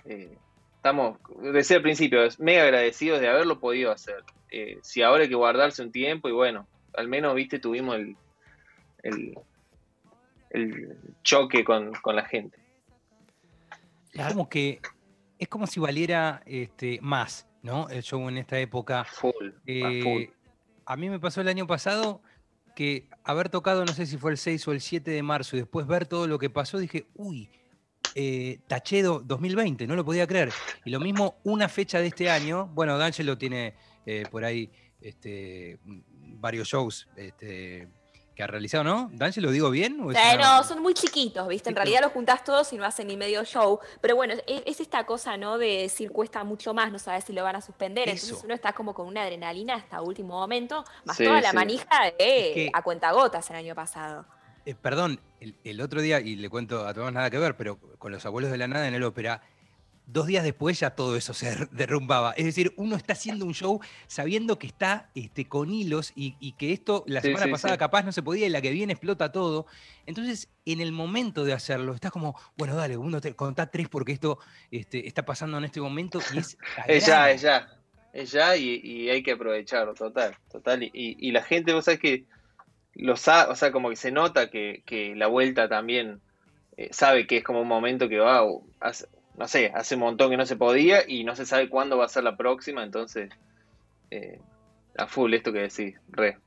Eh, 0.04 0.36
estamos, 0.76 1.16
desde 1.40 1.76
el 1.76 1.82
principio, 1.82 2.20
mega 2.40 2.64
agradecidos 2.64 3.20
de 3.20 3.28
haberlo 3.28 3.58
podido 3.58 3.90
hacer. 3.90 4.22
Eh, 4.50 4.80
si 4.82 5.00
ahora 5.00 5.22
hay 5.22 5.30
que 5.30 5.34
guardarse 5.34 5.82
un 5.82 5.90
tiempo 5.90 6.28
y 6.28 6.32
bueno, 6.32 6.68
al 6.94 7.08
menos, 7.08 7.34
viste, 7.34 7.58
tuvimos 7.58 7.96
el, 7.96 9.34
el, 10.50 10.98
choque 11.22 11.64
con, 11.64 11.90
la 12.04 12.26
gente. 12.26 12.58
Es 14.12 14.26
como 14.26 14.46
que 14.50 14.78
es 15.38 15.48
como 15.48 15.66
si 15.66 15.80
valiera 15.80 16.42
este, 16.44 16.98
más, 17.00 17.48
¿no? 17.62 17.88
El 17.88 18.02
show 18.02 18.28
en 18.28 18.36
esta 18.36 18.58
época. 18.58 19.04
Full, 19.04 19.52
full. 20.02 20.41
A 20.86 20.96
mí 20.96 21.08
me 21.08 21.20
pasó 21.20 21.40
el 21.40 21.48
año 21.48 21.66
pasado 21.66 22.22
que 22.74 23.08
haber 23.24 23.48
tocado, 23.48 23.84
no 23.84 23.92
sé 23.92 24.06
si 24.06 24.16
fue 24.16 24.30
el 24.30 24.38
6 24.38 24.68
o 24.68 24.72
el 24.72 24.80
7 24.80 25.10
de 25.10 25.22
marzo, 25.22 25.56
y 25.56 25.60
después 25.60 25.86
ver 25.86 26.06
todo 26.06 26.26
lo 26.26 26.38
que 26.38 26.50
pasó, 26.50 26.78
dije, 26.78 27.06
uy, 27.14 27.50
eh, 28.14 28.60
Tachedo 28.66 29.20
2020, 29.20 29.86
no 29.86 29.96
lo 29.96 30.04
podía 30.04 30.26
creer. 30.26 30.52
Y 30.84 30.90
lo 30.90 31.00
mismo, 31.00 31.36
una 31.44 31.68
fecha 31.68 31.98
de 31.98 32.08
este 32.08 32.30
año, 32.30 32.68
bueno, 32.74 32.98
D'Angelo 32.98 33.38
tiene 33.38 33.74
eh, 34.06 34.24
por 34.30 34.44
ahí 34.44 34.70
este, 35.00 35.78
varios 35.84 36.68
shows 36.68 37.08
este, 37.16 37.88
que 38.34 38.42
ha 38.42 38.46
realizado, 38.46 38.84
¿no? 38.84 39.10
¿Dan 39.12 39.32
lo 39.36 39.50
digo 39.50 39.70
bien? 39.70 39.98
no, 39.98 40.64
son 40.64 40.80
muy 40.80 40.94
chiquitos, 40.94 41.46
¿viste? 41.48 41.70
En 41.70 41.76
realidad 41.76 42.00
los 42.02 42.12
juntás 42.12 42.44
todos 42.44 42.72
y 42.72 42.76
no 42.76 42.84
hacen 42.84 43.08
ni 43.08 43.16
medio 43.16 43.44
show. 43.44 43.78
Pero 44.00 44.16
bueno, 44.16 44.34
es, 44.46 44.80
esta 44.80 45.04
cosa, 45.04 45.36
¿no? 45.36 45.58
De 45.58 45.82
decir 45.82 46.10
cuesta 46.10 46.42
mucho 46.44 46.72
más, 46.74 46.90
no 46.90 46.98
sabes 46.98 47.24
si 47.24 47.32
lo 47.32 47.42
van 47.42 47.56
a 47.56 47.60
suspender. 47.60 48.08
Entonces 48.08 48.40
uno 48.44 48.54
está 48.54 48.72
como 48.72 48.94
con 48.94 49.06
una 49.06 49.22
adrenalina 49.22 49.74
hasta 49.74 50.00
último 50.00 50.34
momento, 50.34 50.84
más 51.04 51.18
toda 51.18 51.40
la 51.40 51.52
manija 51.52 52.12
de 52.18 52.70
a 52.72 52.82
cuentagotas 52.82 53.48
el 53.50 53.56
año 53.56 53.74
pasado. 53.74 54.24
Eh, 54.64 54.74
perdón, 54.80 55.18
el, 55.64 55.80
otro 55.80 56.00
día, 56.00 56.20
y 56.20 56.36
le 56.36 56.48
cuento 56.48 56.86
a 56.86 56.94
todos 56.94 57.12
nada 57.12 57.30
que 57.30 57.38
ver, 57.38 57.56
pero 57.56 57.78
con 57.98 58.12
los 58.12 58.24
abuelos 58.24 58.50
de 58.52 58.58
la 58.58 58.68
nada 58.68 58.86
en 58.86 58.94
el 58.94 59.02
ópera, 59.02 59.42
dos 60.06 60.26
días 60.26 60.44
después 60.44 60.78
ya 60.78 60.90
todo 60.90 61.16
eso 61.16 61.34
se 61.34 61.66
derrumbaba. 61.72 62.32
Es 62.32 62.44
decir, 62.44 62.72
uno 62.76 62.96
está 62.96 63.12
haciendo 63.12 63.46
un 63.46 63.54
show 63.54 63.80
sabiendo 64.06 64.58
que 64.58 64.66
está 64.66 65.10
este, 65.14 65.48
con 65.48 65.72
hilos 65.72 66.12
y, 66.14 66.52
que 66.52 66.72
esto 66.72 67.04
la 67.06 67.20
semana 67.20 67.50
pasada 67.50 67.78
capaz 67.78 68.02
no 68.02 68.12
se 68.12 68.22
podía 68.22 68.46
y 68.46 68.50
la 68.50 68.60
que 68.60 68.70
viene 68.70 68.92
explota 68.92 69.32
todo. 69.32 69.66
Entonces, 70.06 70.48
en 70.66 70.80
el 70.80 70.92
momento 70.92 71.44
de 71.44 71.52
hacerlo, 71.52 71.94
estás 71.94 72.10
como, 72.10 72.38
bueno, 72.56 72.74
dale, 72.74 72.96
uno 72.96 73.20
te 73.20 73.34
contá 73.34 73.70
tres 73.70 73.88
porque 73.88 74.12
esto 74.12 74.38
este, 74.70 75.06
está 75.06 75.24
pasando 75.24 75.58
en 75.58 75.64
este 75.64 75.80
momento 75.80 76.20
y 76.34 76.38
es... 76.38 76.58
es 76.86 77.06
ya, 77.06 77.30
es 77.30 77.42
ya. 77.42 77.68
Es 78.12 78.30
ya 78.30 78.56
y, 78.56 79.08
hay 79.08 79.22
que 79.22 79.32
aprovecharlo, 79.32 79.94
total, 79.94 80.36
total. 80.50 80.82
Y, 80.92 81.30
la 81.30 81.42
gente, 81.42 81.72
vos 81.72 81.86
sabés 81.86 82.00
que 82.00 82.24
lo 82.94 83.16
sabe, 83.16 83.50
o 83.52 83.56
sea, 83.56 83.72
como 83.72 83.88
que 83.88 83.96
se 83.96 84.10
nota 84.10 84.50
que, 84.50 85.14
la 85.16 85.28
vuelta 85.28 85.68
también 85.68 86.20
eh, 86.76 86.90
sabe 86.92 87.26
que 87.26 87.38
es 87.38 87.44
como 87.44 87.62
un 87.62 87.68
momento 87.68 88.10
que 88.10 88.18
va, 88.18 88.42
no 89.36 89.48
sé, 89.48 89.72
hace 89.74 89.94
un 89.94 90.02
montón 90.02 90.30
que 90.30 90.36
no 90.36 90.46
se 90.46 90.56
podía 90.56 91.08
y 91.08 91.24
no 91.24 91.34
se 91.34 91.46
sabe 91.46 91.68
cuándo 91.68 91.96
va 91.96 92.04
a 92.04 92.08
ser 92.08 92.24
la 92.24 92.36
próxima, 92.36 92.82
entonces, 92.82 93.30
eh, 94.10 94.40
a 94.96 95.06
full 95.06 95.32
esto 95.34 95.52
que 95.52 95.60
decís, 95.60 95.94
re. 96.08 96.38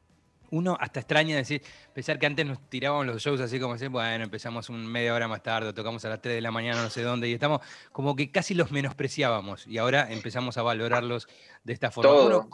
Uno 0.52 0.78
hasta 0.80 1.00
extraña 1.00 1.36
decir, 1.36 1.64
pensar 1.94 2.20
que 2.20 2.28
antes 2.28 2.46
nos 2.46 2.70
tirábamos 2.70 3.08
los 3.08 3.22
shows 3.22 3.42
así 3.42 3.60
como 3.60 3.74
decir, 3.74 3.90
bueno, 3.90 4.24
empezamos 4.24 4.70
un 4.70 4.86
media 4.86 5.14
hora 5.14 5.28
más 5.28 5.42
tarde, 5.42 5.74
tocamos 5.74 6.06
a 6.06 6.10
las 6.10 6.22
3 6.22 6.36
de 6.36 6.42
la 6.42 6.52
mañana, 6.52 6.82
no 6.82 6.90
sé 6.90 7.02
dónde, 7.02 7.28
y 7.28 7.34
estamos 7.34 7.62
como 7.92 8.16
que 8.16 8.32
casi 8.32 8.54
los 8.54 8.72
menospreciábamos 8.72 9.66
y 9.68 9.80
ahora 9.80 10.12
empezamos 10.12 10.58
a 10.58 10.62
valorarlos 10.62 11.28
de 11.64 11.74
esta 11.74 11.90
forma. 11.90 12.48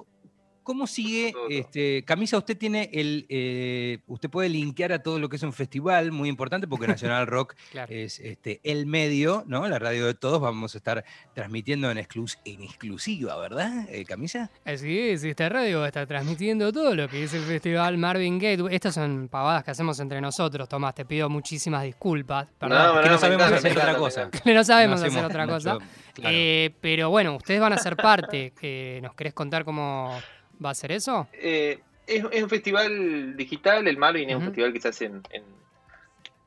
¿Cómo 0.64 0.86
sigue? 0.86 1.34
Este, 1.50 2.04
Camisa, 2.06 2.38
usted 2.38 2.58
tiene 2.58 2.90
el. 2.94 3.26
Eh, 3.30 4.00
usted 4.08 4.30
puede 4.30 4.48
linkear 4.50 4.92
a 4.94 5.02
todo 5.02 5.18
lo 5.18 5.28
que 5.28 5.38
es 5.38 5.44
un 5.44 5.54
festival 5.54 6.12
muy 6.12 6.30
importante, 6.30 6.68
porque 6.68 6.88
Nacional 6.88 7.26
Rock 7.28 7.56
es 7.90 8.20
este, 8.20 8.60
el 8.64 8.86
medio, 8.86 9.44
¿no? 9.48 9.68
La 9.68 9.80
radio 9.80 10.06
de 10.06 10.14
todos. 10.14 10.40
Vamos 10.40 10.76
a 10.76 10.78
estar 10.78 11.04
transmitiendo 11.34 11.90
en, 11.90 11.98
en 11.98 12.64
exclusiva, 12.64 13.38
¿verdad, 13.38 13.88
eh, 13.90 14.06
Camisa? 14.06 14.52
Así 14.64 15.00
es, 15.00 15.24
esta 15.24 15.50
radio 15.50 15.86
está 15.86 16.06
transmitiendo 16.06 16.72
todo 16.72 16.94
lo 16.94 17.08
que 17.08 17.24
es 17.24 17.34
el 17.34 17.44
festival 17.44 17.98
Marvin 17.98 18.38
Gate. 18.38 18.64
Estas 18.70 18.94
son 18.94 19.30
pavadas 19.30 19.64
que 19.64 19.72
hacemos 19.72 20.00
entre 20.00 20.22
nosotros, 20.22 20.70
Tomás. 20.70 20.94
Te 20.94 21.06
pido 21.06 21.28
muchísimas 21.28 21.84
disculpas. 21.84 22.48
Perdón, 22.60 23.04
que 23.04 23.10
no, 23.10 23.18
sabemos 23.18 23.52
hacer 23.52 23.72
otra 23.72 23.96
cosa. 23.96 24.30
Que 24.30 24.54
no 24.54 24.64
sabemos 24.64 25.02
hacer 25.02 25.26
otra 25.26 25.48
cosa. 25.48 25.78
Eh, 26.24 26.72
pero 26.82 27.10
bueno, 27.10 27.36
ustedes 27.36 27.60
van 27.60 27.74
a 27.74 27.78
ser 27.78 27.96
parte. 27.96 28.54
¿Nos 29.02 29.16
querés 29.16 29.34
contar 29.34 29.66
cómo.? 29.66 30.20
¿Va 30.64 30.72
a 30.72 30.76
ser 30.76 30.92
eso? 30.92 31.28
Eh, 31.34 31.80
es, 32.06 32.24
un 32.24 32.50
festival 32.50 33.36
digital, 33.36 33.88
el 33.88 33.98
Marvin 33.98 34.30
es 34.30 34.36
un 34.36 34.46
festival 34.46 34.74
que 34.74 34.82
se 34.82 34.90
hace 34.90 35.06
en, 35.06 35.24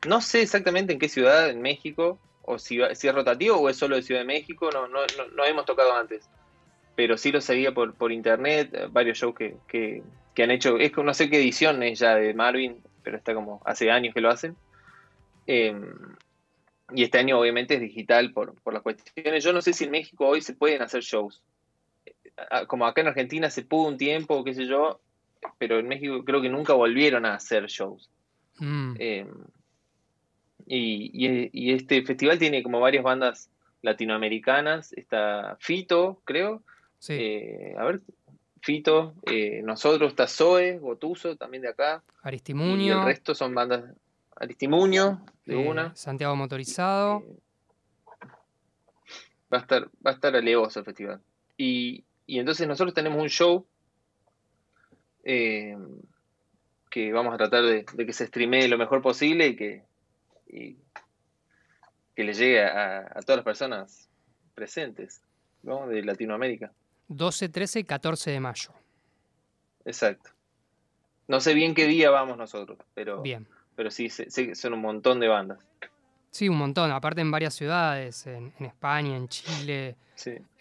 No 0.06 0.20
sé 0.20 0.42
exactamente 0.42 0.92
en 0.92 0.98
qué 0.98 1.08
ciudad, 1.08 1.50
en 1.50 1.60
México, 1.62 2.18
o 2.42 2.58
si, 2.58 2.78
si, 2.94 3.08
es 3.08 3.14
rotativo 3.14 3.56
o 3.56 3.68
es 3.68 3.76
solo 3.76 3.96
de 3.96 4.02
Ciudad 4.02 4.20
de 4.20 4.26
México, 4.26 4.70
no, 4.72 4.86
no, 4.86 5.00
no, 5.34 5.44
hemos 5.44 5.64
tocado 5.64 5.94
antes. 5.96 6.28
Pero 6.94 7.16
sí 7.16 7.32
lo 7.32 7.40
seguía 7.40 7.72
por, 7.72 7.94
por 7.94 8.12
internet, 8.12 8.70
eh, 8.72 8.86
varios 8.90 9.18
shows 9.18 9.34
que, 9.34 9.56
que, 9.66 10.02
han 10.42 10.50
hecho. 10.50 10.78
Es 10.78 10.96
no 10.96 11.14
sé 11.14 11.28
qué 11.28 11.38
edición 11.38 11.82
es 11.82 11.98
ya 11.98 12.14
de 12.14 12.34
Marvin, 12.34 12.76
pero 13.02 13.16
está 13.16 13.34
como 13.34 13.62
hace 13.64 13.90
años 13.90 14.14
que 14.14 14.20
lo 14.20 14.30
hacen. 14.30 14.56
Em, 15.46 15.92
y 16.94 17.02
este 17.02 17.18
año 17.18 17.38
obviamente 17.40 17.74
es 17.74 17.80
digital 17.80 18.32
por, 18.32 18.54
por 18.60 18.74
las 18.74 18.82
cuestiones. 18.82 19.42
Yo 19.42 19.52
no 19.52 19.60
sé 19.60 19.72
si 19.72 19.84
en 19.84 19.90
México 19.90 20.26
hoy 20.26 20.40
se 20.40 20.54
pueden 20.54 20.82
hacer 20.82 21.02
shows 21.02 21.42
como 22.66 22.86
acá 22.86 23.00
en 23.00 23.08
Argentina 23.08 23.50
se 23.50 23.62
pudo 23.62 23.88
un 23.88 23.96
tiempo, 23.96 24.44
qué 24.44 24.54
sé 24.54 24.66
yo, 24.66 25.00
pero 25.58 25.78
en 25.78 25.88
México 25.88 26.24
creo 26.24 26.40
que 26.40 26.48
nunca 26.48 26.72
volvieron 26.74 27.26
a 27.26 27.34
hacer 27.34 27.66
shows. 27.66 28.10
Mm. 28.58 28.94
Em, 28.98 29.28
y, 30.66 31.72
este 31.72 32.02
festival 32.04 32.38
tiene 32.38 32.62
como 32.62 32.80
varias 32.80 33.04
bandas 33.04 33.50
latinoamericanas. 33.82 34.92
Está 34.94 35.56
Fito, 35.60 36.20
creo. 36.24 36.62
Eh, 37.08 37.74
a 37.78 37.84
ver, 37.84 38.00
Fito, 38.62 39.14
eh, 39.30 39.60
nosotros, 39.62 40.10
está 40.10 40.26
Zoe, 40.26 40.78
Gotuso, 40.78 41.36
también 41.36 41.62
de 41.62 41.68
acá. 41.68 42.02
Aristimuño. 42.22 42.82
Y 42.82 42.90
el 42.90 43.04
resto 43.04 43.34
son 43.34 43.54
bandas. 43.54 43.84
Aristimuño, 44.36 45.24
de 45.44 45.54
eh, 45.54 45.68
una. 45.68 45.94
Santiago 45.94 46.34
Motorizado. 46.34 47.22
va 49.52 49.58
a 49.58 49.60
estar, 49.60 49.84
va 50.04 50.10
a 50.10 50.14
estar 50.14 50.34
alevoso 50.34 50.80
el 50.80 50.84
festival. 50.86 51.20
Y, 51.56 52.04
y 52.26 52.38
entonces 52.38 52.66
nosotros 52.66 52.94
tenemos 52.94 53.20
un 53.20 53.28
show 53.28 53.66
eh, 55.24 55.76
que 56.90 57.12
vamos 57.12 57.34
a 57.34 57.36
tratar 57.36 57.64
de, 57.64 57.84
que 57.84 58.12
se 58.12 58.26
streamee 58.26 58.68
lo 58.68 58.78
mejor 58.78 59.02
posible 59.02 59.48
y 59.48 59.56
que, 59.56 59.82
que 62.14 62.24
le 62.24 62.32
llegue 62.32 62.62
a, 62.62 63.20
todas 63.26 63.38
las 63.38 63.44
personas 63.44 64.08
presentes 64.54 65.22
de 65.62 66.02
Latinoamérica. 66.02 66.72
12, 67.08 67.48
13 67.48 67.80
y 67.80 67.84
14 67.84 68.30
de 68.30 68.40
mayo. 68.40 68.70
Exacto. 69.84 70.30
No 71.26 71.40
sé 71.40 71.54
bien 71.54 71.74
qué 71.74 71.86
día 71.86 72.10
vamos 72.10 72.36
nosotros, 72.36 72.78
pero, 72.94 73.22
bien. 73.22 73.46
pero 73.74 73.90
sí, 73.90 74.08
son 74.08 74.74
un 74.74 74.80
montón 74.80 75.20
de 75.20 75.28
bandas. 75.28 75.58
Sí, 76.30 76.48
un 76.48 76.58
montón. 76.58 76.90
Aparte 76.90 77.22
en 77.22 77.30
varias 77.30 77.54
ciudades, 77.54 78.26
en, 78.26 78.52
España, 78.60 79.16
en 79.16 79.28
Chile, 79.28 79.96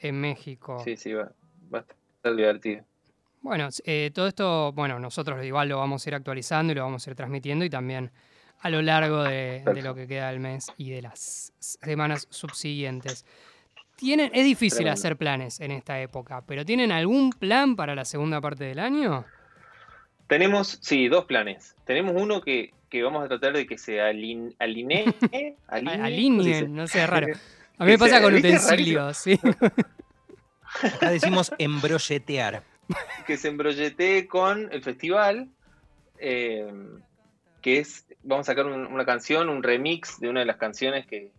en 0.02 0.22
México. 0.22 0.82
Sí, 0.84 0.98
sí, 0.98 1.14
va 1.14 1.32
va 1.74 1.80
a 1.80 1.86
estar 2.18 2.36
divertido. 2.36 2.84
Bueno, 3.42 3.68
eh, 3.84 4.12
todo 4.14 4.28
esto, 4.28 4.72
bueno, 4.72 5.00
nosotros 5.00 5.44
igual 5.44 5.68
lo 5.68 5.78
vamos 5.78 6.06
a 6.06 6.10
ir 6.10 6.16
actualizando 6.16 6.72
y 6.72 6.76
lo 6.76 6.84
vamos 6.84 7.06
a 7.06 7.10
ir 7.10 7.16
transmitiendo 7.16 7.66
y 7.66 7.70
también 7.70 8.10
a 8.62 8.70
lo 8.70 8.82
largo 8.82 9.24
de, 9.24 9.62
lo 9.84 9.94
que 9.94 10.08
queda 10.08 10.30
del 10.30 10.40
mes 10.40 10.72
y 10.78 10.92
de 10.92 11.02
las 11.02 11.52
semanas 11.60 12.28
subsiguientes. 12.30 13.26
¿Tienen, 13.98 14.32
es 14.34 14.46
difícil 14.46 14.88
hacer 14.88 15.18
planes 15.18 15.60
en 15.60 15.72
esta 15.72 16.00
época, 16.00 16.42
pero 16.48 16.64
¿tienen 16.64 16.94
algún 16.94 17.32
plan 17.32 17.76
para 17.76 17.94
la 17.94 18.06
segunda 18.06 18.40
parte 18.40 18.64
del 18.64 18.80
año? 18.80 19.26
Tenemos, 20.28 20.80
sí, 20.82 21.10
dos 21.10 21.26
planes. 21.26 21.76
Tenemos 21.86 22.14
uno 22.16 22.40
que, 22.40 22.72
vamos 23.04 23.26
a 23.26 23.28
tratar 23.28 23.54
de 23.54 23.68
que 23.68 23.78
se 23.78 24.00
alinee. 24.00 24.54
Alineen, 25.68 26.74
no 26.74 26.88
sé, 26.88 27.06
raro. 27.06 27.28
A 27.78 27.86
mí 27.86 27.92
me 27.92 27.98
pasa 27.98 28.22
con 28.22 28.34
utensilios, 28.34 29.18
sí. 29.18 29.38
Acá 30.82 31.12
decimos 31.12 31.52
embrolletear. 31.58 32.64
Que 33.26 33.38
se 33.38 33.50
embrolletee 33.50 34.28
con 34.28 34.72
el 34.72 34.84
festival. 34.84 35.50
Eh, 36.18 36.72
que 37.62 37.80
es, 37.80 38.06
vamos 38.24 38.48
a 38.48 38.52
sacar 38.52 38.66
una 38.66 39.06
canción, 39.06 39.50
un 39.50 39.64
remix 39.64 40.20
de 40.20 40.30
una 40.30 40.42
de 40.42 40.46
las 40.46 40.58
canciones 40.58 41.08
que 41.08 41.32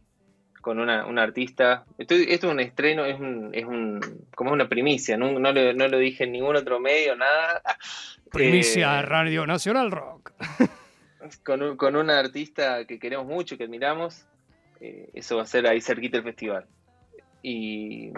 con 0.64 0.81
una, 0.81 1.23
artista. 1.23 1.85
esto 1.99 2.14
es 2.14 2.43
un 2.43 2.59
estreno, 2.59 3.05
es 3.05 3.21
un, 3.21 3.50
es 3.53 3.67
un 3.67 4.00
como 4.35 4.50
una 4.50 4.67
primicia, 4.67 5.19
no, 5.19 5.38
no, 5.38 5.53
lo, 5.53 5.99
dije 5.99 6.25
en 6.25 6.33
ningún 6.33 6.57
otro 6.57 6.81
medio, 6.81 7.14
nada. 7.14 7.62
Primicia 8.33 9.00
eh, 9.00 9.03
Radio 9.03 9.47
Nacional 9.47 9.91
Rock. 9.91 10.33
Con, 11.45 11.76
con 11.76 11.97
una 11.97 12.19
artista 12.19 12.87
que 12.87 12.99
queremos 12.99 13.26
mucho, 13.26 13.59
que 13.59 13.64
admiramos, 13.64 14.26
eh, 14.81 15.11
eso 15.12 15.37
va 15.37 15.43
a 15.43 15.47
ser 15.47 15.67
ahí 15.67 15.81
cerquita 15.81 16.17
el 16.17 16.25
festival. 16.25 16.67
Y, 17.43 18.11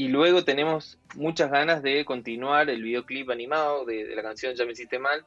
y 0.00 0.08
luego 0.08 0.42
tenemos 0.42 0.98
muchas 1.14 1.50
ganas 1.50 1.82
de 1.82 2.06
continuar 2.06 2.70
el 2.70 2.82
videoclip 2.82 3.28
animado 3.28 3.84
de, 3.84 4.16
la 4.16 4.22
canción 4.22 4.54
Ya 4.54 4.64
me 4.64 4.72
hiciste 4.72 4.98
mal, 4.98 5.26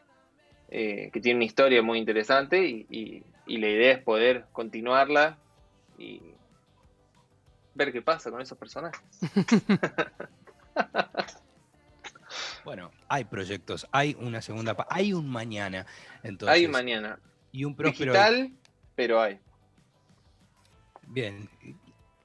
eh, 0.68 1.12
que 1.14 1.22
tiene 1.22 1.38
una 1.38 1.46
historia 1.46 1.84
muy 1.84 2.00
interesante 2.00 2.66
y, 2.66 3.24
la 3.46 3.68
idea 3.68 3.92
es 3.92 4.02
poder 4.02 4.46
continuarla 4.52 5.38
y 6.00 6.24
ver 7.76 7.94
qué 7.94 8.02
pasa 8.02 8.32
con 8.32 8.42
esos 8.42 8.58
personajes. 8.58 9.00
bueno, 12.66 12.90
hay 13.08 13.26
proyectos, 13.26 13.88
hay 13.92 14.18
una 14.20 14.42
segunda, 14.42 14.76
hay 14.90 15.14
un 15.14 15.30
mañana. 15.30 15.86
Entonces, 16.24 16.56
hay 16.56 16.66
un 16.66 16.72
mañana. 16.72 17.20
Y 17.52 17.66
un 17.66 17.76
próspero. 17.76 18.12
Digital, 18.12 18.52
pero 18.96 19.22
hay. 19.22 19.40
Bien, 21.04 21.48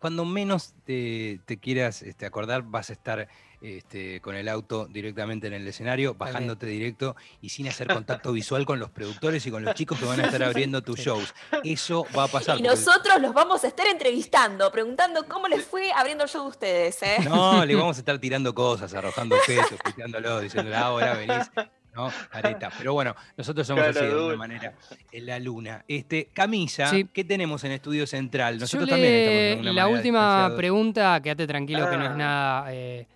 cuando 0.01 0.25
menos 0.25 0.75
te, 0.85 1.41
quieras 1.61 2.03
este, 2.03 2.27
acordar, 2.27 2.63
vas 2.63 2.91
a 2.91 2.93
estar 2.93 3.29
este, 3.61 4.21
con 4.21 4.37
el 4.37 4.49
auto 4.49 4.87
directamente 4.87 5.49
en 5.49 5.55
el 5.55 5.67
escenario, 5.67 6.15
bajándote 6.15 6.67
directo 6.67 7.17
y 7.43 7.49
sin 7.49 7.67
hacer 7.69 7.89
contacto 7.89 8.33
visual 8.33 8.65
con 8.65 8.79
los 8.79 8.91
productores 8.91 9.45
y 9.47 9.51
con 9.51 9.65
los 9.65 9.75
chicos 9.75 9.99
que 9.99 10.05
van 10.05 10.21
a 10.21 10.27
estar 10.27 10.43
abriendo 10.45 10.83
tus 10.83 11.01
shows. 11.01 11.35
Eso 11.65 12.07
va 12.17 12.25
a 12.25 12.29
pasar. 12.29 12.59
Y 12.59 12.63
nosotros 12.63 13.21
los 13.21 13.35
vamos 13.35 13.65
a 13.65 13.69
estar 13.69 13.87
entrevistando, 13.87 14.71
preguntando 14.71 15.27
cómo 15.27 15.49
les 15.49 15.65
fue 15.65 15.91
abriendo 15.93 16.25
el 16.25 16.31
show 16.31 16.45
de 16.45 16.49
ustedes. 16.49 17.03
¿eh? 17.03 17.17
No, 17.25 17.65
le 17.65 17.75
vamos 17.77 17.97
a 17.97 18.01
estar 18.01 18.19
tirando 18.19 18.55
cosas, 18.55 18.95
arrojando 18.95 19.35
objetos, 19.35 19.79
piteándolo, 19.85 20.41
diciéndole, 20.41 20.77
ahora 20.77 21.15
venís. 21.15 21.51
¿No? 21.99 22.13
Areta. 22.31 22.71
Pero 22.79 22.93
bueno, 22.95 23.15
nosotros 23.37 23.67
somos 23.67 23.85
así 23.85 24.01
de 24.01 24.13
alguna 24.13 24.37
manera 24.37 24.75
en 25.11 25.27
la 25.27 25.39
luna. 25.39 25.85
Este, 25.89 26.29
Camisa, 26.33 26.91
¿qué 27.13 27.25
tenemos 27.25 27.65
en 27.65 27.73
Estudio 27.73 28.07
Central? 28.07 28.59
Nosotros 28.59 28.89
también 28.89 29.15
estamos 29.15 29.43
en 29.43 29.61
una 29.61 29.73
La 29.73 29.89
última 29.89 30.53
pregunta, 30.57 31.21
quédate 31.23 31.47
tranquilo 31.47 31.91
que 31.91 31.97
no 31.97 32.05
es 32.05 32.11
ah. 32.11 32.17
nada 32.17 32.75
eh, 32.75 33.07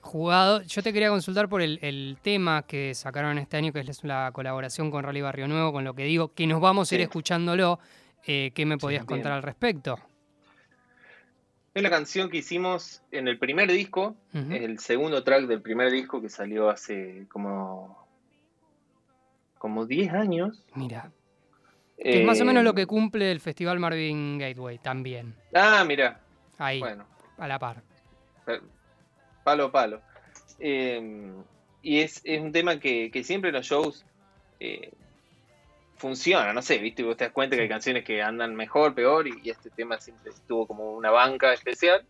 jugado. 0.00 0.62
Yo 0.62 0.82
te 0.82 0.92
quería 0.92 1.10
consultar 1.10 1.48
por 1.48 1.60
el, 1.60 2.18
tema 2.22 2.62
que 2.62 2.94
sacaron 2.94 3.38
este 3.38 3.56
año, 3.56 3.72
que 3.72 3.80
es 3.80 4.04
la 4.04 4.30
colaboración 4.32 4.90
con 4.90 5.04
Rally 5.04 5.20
Barrio 5.20 5.46
Nuevo, 5.46 5.72
con 5.72 5.84
lo 5.84 5.94
que 5.94 6.04
digo, 6.04 6.32
que 6.32 6.46
nos 6.46 6.60
vamos 6.60 6.90
a 6.90 6.94
ir 6.94 7.02
escuchándolo. 7.02 7.78
Eh, 8.26 8.52
¿Qué 8.54 8.66
me 8.66 8.76
podías 8.78 9.04
contar 9.04 9.32
al 9.32 9.42
respecto? 9.42 9.98
Es 11.72 11.82
la 11.82 11.90
canción 11.90 12.28
que 12.28 12.38
hicimos 12.38 13.02
en 13.12 13.28
el 13.28 13.38
primer 13.38 13.70
disco, 13.70 14.16
el 14.34 14.80
segundo 14.80 15.22
track 15.22 15.46
del 15.46 15.62
primer 15.62 15.92
disco 15.92 16.20
que 16.20 16.28
salió 16.28 16.68
hace 16.68 17.26
como 17.30 18.09
como 19.60 19.84
10 19.84 20.14
años. 20.14 20.64
Mira. 20.74 21.12
es 21.98 22.24
más 22.24 22.40
o 22.40 22.46
menos 22.46 22.64
lo 22.64 22.72
que 22.72 22.86
cumple 22.86 23.30
el 23.30 23.40
Festival 23.40 23.78
Marvin 23.78 24.38
Gateway 24.38 24.78
también. 24.78 25.34
Ah, 25.54 25.84
mira. 25.86 26.18
Ahí. 26.56 26.80
Bueno. 26.80 27.04
A 27.36 27.46
la 27.46 27.58
par. 27.58 27.82
Palo 29.44 29.66
a 29.66 29.70
palo. 29.70 30.00
Em, 30.58 31.44
y 31.82 32.00
es, 32.00 32.22
un 32.40 32.52
tema 32.52 32.80
que, 32.80 33.10
siempre 33.22 33.50
en 33.50 33.56
los 33.56 33.66
shows 33.66 34.06
eh, 34.60 34.92
funciona, 35.96 36.54
no 36.54 36.62
sé, 36.62 36.78
¿viste? 36.78 37.02
Vos 37.02 37.18
te 37.18 37.24
das 37.24 37.32
cuenta 37.34 37.54
que 37.54 37.62
hay 37.62 37.68
canciones 37.68 38.02
que 38.02 38.22
andan 38.22 38.56
mejor, 38.56 38.94
peor, 38.94 39.28
y, 39.28 39.40
y, 39.42 39.50
este 39.50 39.68
tema 39.68 40.00
siempre 40.00 40.30
estuvo 40.30 40.66
como 40.66 40.92
una 40.92 41.10
banca 41.10 41.52
especial. 41.52 42.06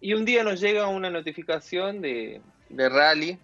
Y 0.00 0.14
un 0.14 0.24
día 0.24 0.44
nos 0.44 0.60
llega 0.60 0.86
una 0.86 1.10
notificación 1.10 2.00
de, 2.00 2.40
de 2.68 2.88
Rally 2.88 3.38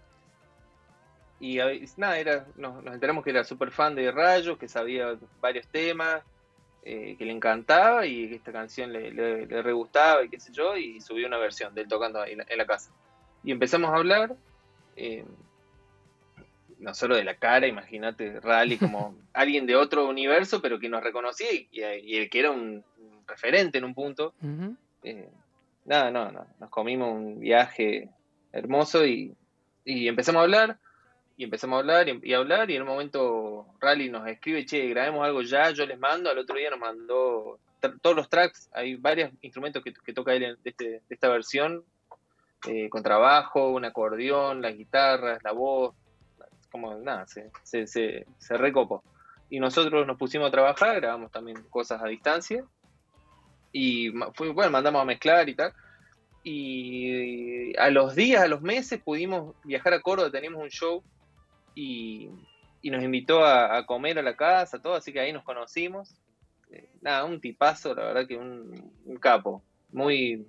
y 1.40 1.58
nada, 1.96 2.18
era, 2.18 2.46
nos, 2.56 2.84
enteramos 2.86 3.22
que 3.22 3.30
era 3.30 3.44
súper 3.44 3.70
fan 3.70 3.94
de 3.94 4.10
Rayos, 4.10 4.58
que 4.58 4.68
sabía 4.68 5.16
varios 5.40 5.66
temas, 5.68 6.22
eh, 6.82 7.16
que 7.16 7.24
le 7.24 7.32
encantaba 7.32 8.06
y 8.06 8.28
que 8.28 8.36
esta 8.36 8.50
canción 8.50 8.92
le, 8.92 9.12
le, 9.12 9.62
re 9.62 9.72
gustaba 9.72 10.24
y 10.24 10.28
qué 10.28 10.40
sé 10.40 10.52
yo, 10.52 10.76
y 10.76 11.00
subió 11.00 11.26
una 11.26 11.38
versión 11.38 11.74
de 11.74 11.82
él 11.82 11.88
tocando 11.88 12.24
en 12.24 12.38
la, 12.38 12.66
casa. 12.66 12.90
Y 13.44 13.52
empezamos 13.52 13.90
a 13.90 13.96
hablar, 13.96 14.34
eh, 14.96 15.24
no 16.80 16.94
solo 16.94 17.14
de 17.14 17.24
la 17.24 17.34
cara, 17.34 17.68
imagínate, 17.68 18.40
Rally 18.40 18.78
como 18.78 19.14
alguien 19.32 19.66
de 19.66 19.76
otro 19.76 20.08
universo, 20.08 20.60
pero 20.60 20.80
que 20.80 20.88
nos 20.88 21.04
reconocía 21.04 21.52
y, 21.52 21.68
y, 21.72 22.28
que 22.28 22.40
era 22.40 22.50
un, 22.50 22.84
referente 23.28 23.78
en 23.78 23.84
un 23.84 23.94
punto. 23.94 24.34
Eh, 25.04 25.28
nada, 25.84 26.10
no, 26.10 26.32
no, 26.32 26.46
nos 26.58 26.70
comimos 26.70 27.12
un 27.12 27.38
viaje 27.38 28.08
hermoso 28.50 29.06
y, 29.06 29.36
y 29.84 30.08
empezamos 30.08 30.40
a 30.40 30.44
hablar 30.44 30.78
y 31.38 31.44
empezamos 31.44 31.76
a 31.76 31.78
hablar 31.78 32.08
y, 32.08 32.34
hablar 32.34 32.68
y 32.68 32.74
en 32.74 32.82
un 32.82 32.88
momento 32.88 33.68
Rally 33.80 34.10
nos 34.10 34.26
escribe, 34.26 34.66
che, 34.66 34.88
grabemos 34.88 35.24
algo 35.24 35.40
ya, 35.42 35.70
yo 35.70 35.86
les 35.86 35.96
mando, 35.96 36.28
al 36.28 36.38
otro 36.38 36.56
día 36.56 36.68
nos 36.68 36.80
mandó 36.80 37.60
todos 38.02 38.16
los 38.16 38.28
tracks, 38.28 38.68
hay 38.72 38.96
varios 38.96 39.30
instrumentos 39.40 39.84
que, 39.84 40.12
toca 40.12 40.34
él 40.34 40.58
este, 40.64 40.84
de, 40.84 41.02
esta 41.08 41.28
versión, 41.28 41.84
eh, 42.66 42.88
con 42.90 43.04
trabajo, 43.04 43.70
un 43.70 43.84
acordeón, 43.84 44.60
las 44.60 44.76
guitarras, 44.76 45.40
la 45.44 45.52
voz, 45.52 45.94
como 46.72 46.96
nada, 46.96 47.28
se, 47.28 47.52
se, 47.62 47.86
se, 47.86 48.26
se 48.38 48.56
recopó. 48.56 49.04
Y 49.48 49.60
nosotros 49.60 50.08
nos 50.08 50.18
pusimos 50.18 50.48
a 50.48 50.50
trabajar, 50.50 50.96
grabamos 50.96 51.30
también 51.30 51.62
cosas 51.70 52.02
a 52.02 52.08
distancia 52.08 52.64
y 53.70 54.10
fue, 54.34 54.50
bueno, 54.50 54.72
mandamos 54.72 55.00
a 55.00 55.04
mezclar 55.04 55.48
y 55.48 55.54
tal. 55.54 55.72
Y 56.42 57.78
a 57.78 57.90
los 57.90 58.16
días, 58.16 58.42
a 58.42 58.48
los 58.48 58.60
meses 58.60 59.00
pudimos 59.00 59.54
viajar 59.62 59.94
a 59.94 60.00
Córdoba, 60.00 60.32
teníamos 60.32 60.60
un 60.60 60.70
show 60.70 61.04
y, 61.78 62.90
nos 62.90 63.02
invitó 63.02 63.44
a, 63.44 63.84
comer 63.86 64.18
a 64.18 64.22
la 64.22 64.36
casa, 64.36 64.80
todo, 64.80 64.94
así 64.94 65.12
que 65.12 65.20
ahí 65.20 65.32
nos 65.32 65.44
conocimos. 65.44 66.14
Eh, 66.70 66.88
nada, 67.00 67.24
un 67.24 67.40
tipazo, 67.40 67.94
la 67.94 68.04
verdad 68.04 68.26
que 68.26 68.36
un, 68.36 69.18
capo. 69.20 69.62
Muy, 69.92 70.46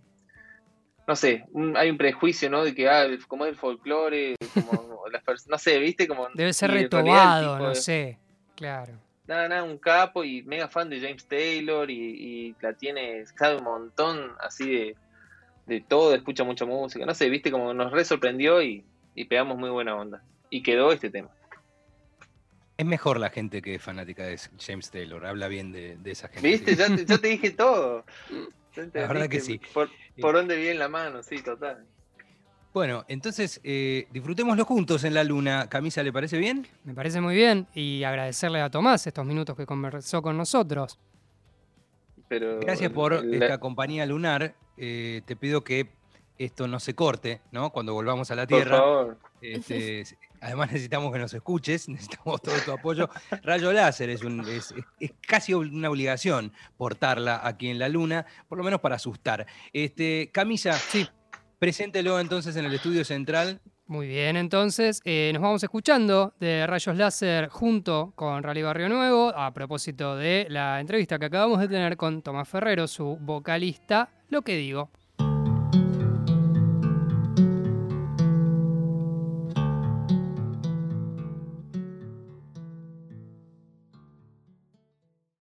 no 1.07 1.15
sé, 1.15 1.45
hay 1.75 1.89
un 1.89 1.97
prejuicio, 1.97 2.49
¿no? 2.49 2.63
De 2.63 2.73
que, 2.73 2.89
ah, 2.89 3.07
como 3.27 3.45
es 3.45 3.51
el 3.51 3.57
folclore, 3.57 4.35
como 4.53 5.07
las 5.11 5.23
personas, 5.23 5.49
no 5.49 5.57
sé, 5.59 5.79
¿viste? 5.79 6.07
Como, 6.07 6.27
Debe 6.33 6.53
ser 6.53 6.71
retobado, 6.71 7.59
no 7.59 7.75
sé, 7.75 8.17
claro. 8.55 8.93
Nada, 9.27 9.47
nada, 9.47 9.63
un 9.63 9.77
capo 9.77 10.23
y 10.23 10.41
mega 10.41 10.67
fan 10.67 10.89
de 10.89 10.99
James 10.99 11.27
Taylor 11.27 11.89
y, 11.91 12.55
la 12.61 12.73
tiene, 12.73 13.25
sabe 13.27 13.57
un 13.57 13.63
montón 13.63 14.31
así 14.39 14.71
de, 14.71 14.95
de 15.67 15.81
todo, 15.81 16.15
escucha 16.15 16.43
mucha 16.43 16.65
música, 16.65 17.05
no 17.05 17.13
sé, 17.13 17.29
viste, 17.29 17.51
como 17.51 17.73
nos 17.73 17.91
re 17.91 18.03
sorprendió 18.03 18.63
y, 18.63 18.83
y 19.13 19.25
pegamos 19.25 19.57
muy 19.57 19.69
buena 19.69 19.95
onda 19.95 20.23
y 20.49 20.61
quedó 20.63 20.91
este 20.91 21.09
tema. 21.09 21.29
Es 22.77 22.85
mejor 22.85 23.19
la 23.19 23.29
gente 23.29 23.61
que 23.61 23.75
es 23.75 23.81
fanática 23.81 24.23
de 24.23 24.39
James 24.57 24.89
Taylor, 24.89 25.25
habla 25.25 25.47
bien 25.47 25.71
de, 25.71 25.97
esa 26.05 26.29
gente. 26.29 26.47
¿Viste? 26.47 26.75
Ya 26.75 26.87
te, 26.95 27.05
te 27.05 27.27
dije 27.27 27.51
todo. 27.51 28.05
la 28.75 29.07
verdad 29.07 29.27
que 29.27 29.41
sí. 29.41 29.59
Por, 29.73 29.89
por 30.21 30.35
dónde 30.35 30.55
viene 30.55 30.75
la 30.75 30.87
mano, 30.87 31.21
sí, 31.21 31.41
total. 31.41 31.85
Bueno, 32.73 33.03
entonces 33.07 33.59
eh, 33.63 34.07
disfrutémoslo 34.11 34.63
juntos 34.63 35.03
en 35.03 35.13
la 35.15 35.23
luna. 35.23 35.67
Camisa, 35.69 36.03
¿le 36.03 36.13
parece 36.13 36.37
bien? 36.37 36.67
Me 36.83 36.93
parece 36.93 37.19
muy 37.19 37.35
bien 37.35 37.67
y 37.73 38.03
agradecerle 38.03 38.61
a 38.61 38.69
Tomás 38.69 39.05
estos 39.07 39.25
minutos 39.25 39.57
que 39.57 39.65
conversó 39.65 40.21
con 40.21 40.37
nosotros. 40.37 40.99
Pero 42.27 42.59
Gracias 42.59 42.91
por 42.91 43.13
esta 43.13 43.57
compañía 43.57 44.05
lunar. 44.05 44.53
Eh, 44.77 45.23
te 45.25 45.35
pido 45.35 45.63
que 45.63 45.89
esto 46.37 46.67
no 46.67 46.79
se 46.79 46.93
corte, 46.93 47.41
¿no? 47.51 47.71
Cuando 47.71 47.93
volvamos 47.93 48.29
a 48.29 48.35
la 48.35 48.45
Tierra. 48.45 48.77
Por 48.77 48.79
favor. 48.79 49.17
Este, 49.41 50.03
además 50.41 50.71
necesitamos 50.71 51.11
que 51.11 51.19
nos 51.19 51.33
escuches, 51.33 51.89
necesitamos 51.89 52.41
todo 52.41 52.55
tu 52.65 52.71
apoyo. 52.71 53.09
Rayo 53.43 53.73
láser 53.73 54.09
es, 54.09 54.21
es, 54.99 55.13
casi 55.27 55.53
una 55.53 55.89
obligación 55.89 56.51
portarla 56.77 57.41
aquí 57.43 57.69
en 57.69 57.79
la 57.79 57.89
Luna, 57.89 58.25
por 58.47 58.57
lo 58.57 58.63
menos 58.63 58.79
para 58.79 58.95
asustar. 58.95 59.45
Este, 59.73 60.29
Camisa, 60.31 60.73
sí. 60.73 61.07
preséntelo 61.57 62.19
entonces 62.19 62.55
en 62.55 62.65
el 62.65 62.73
estudio 62.73 63.03
central. 63.05 63.61
Muy 63.89 64.07
bien, 64.07 64.37
entonces 64.37 65.01
eh, 65.03 65.31
nos 65.33 65.41
vamos 65.41 65.63
escuchando 65.63 66.35
de 66.39 66.67
Rayos 66.67 66.95
Láser 66.95 67.49
junto 67.49 68.13
con 68.15 68.43
Rally 68.43 68.61
Barrio 68.61 68.87
Nuevo 68.87 69.29
a 69.35 69.51
propósito 69.51 70.15
de 70.15 70.45
la 70.47 70.79
entrevista 70.79 71.17
que 71.17 71.25
acabamos 71.25 71.59
de 71.59 71.69
tener 71.69 71.97
con 71.97 72.21
Tomás 72.21 72.47
Ferrero, 72.47 72.87
su 72.87 73.17
vocalista, 73.19 74.11
lo 74.29 74.43
que 74.43 74.57
digo. 74.57 74.91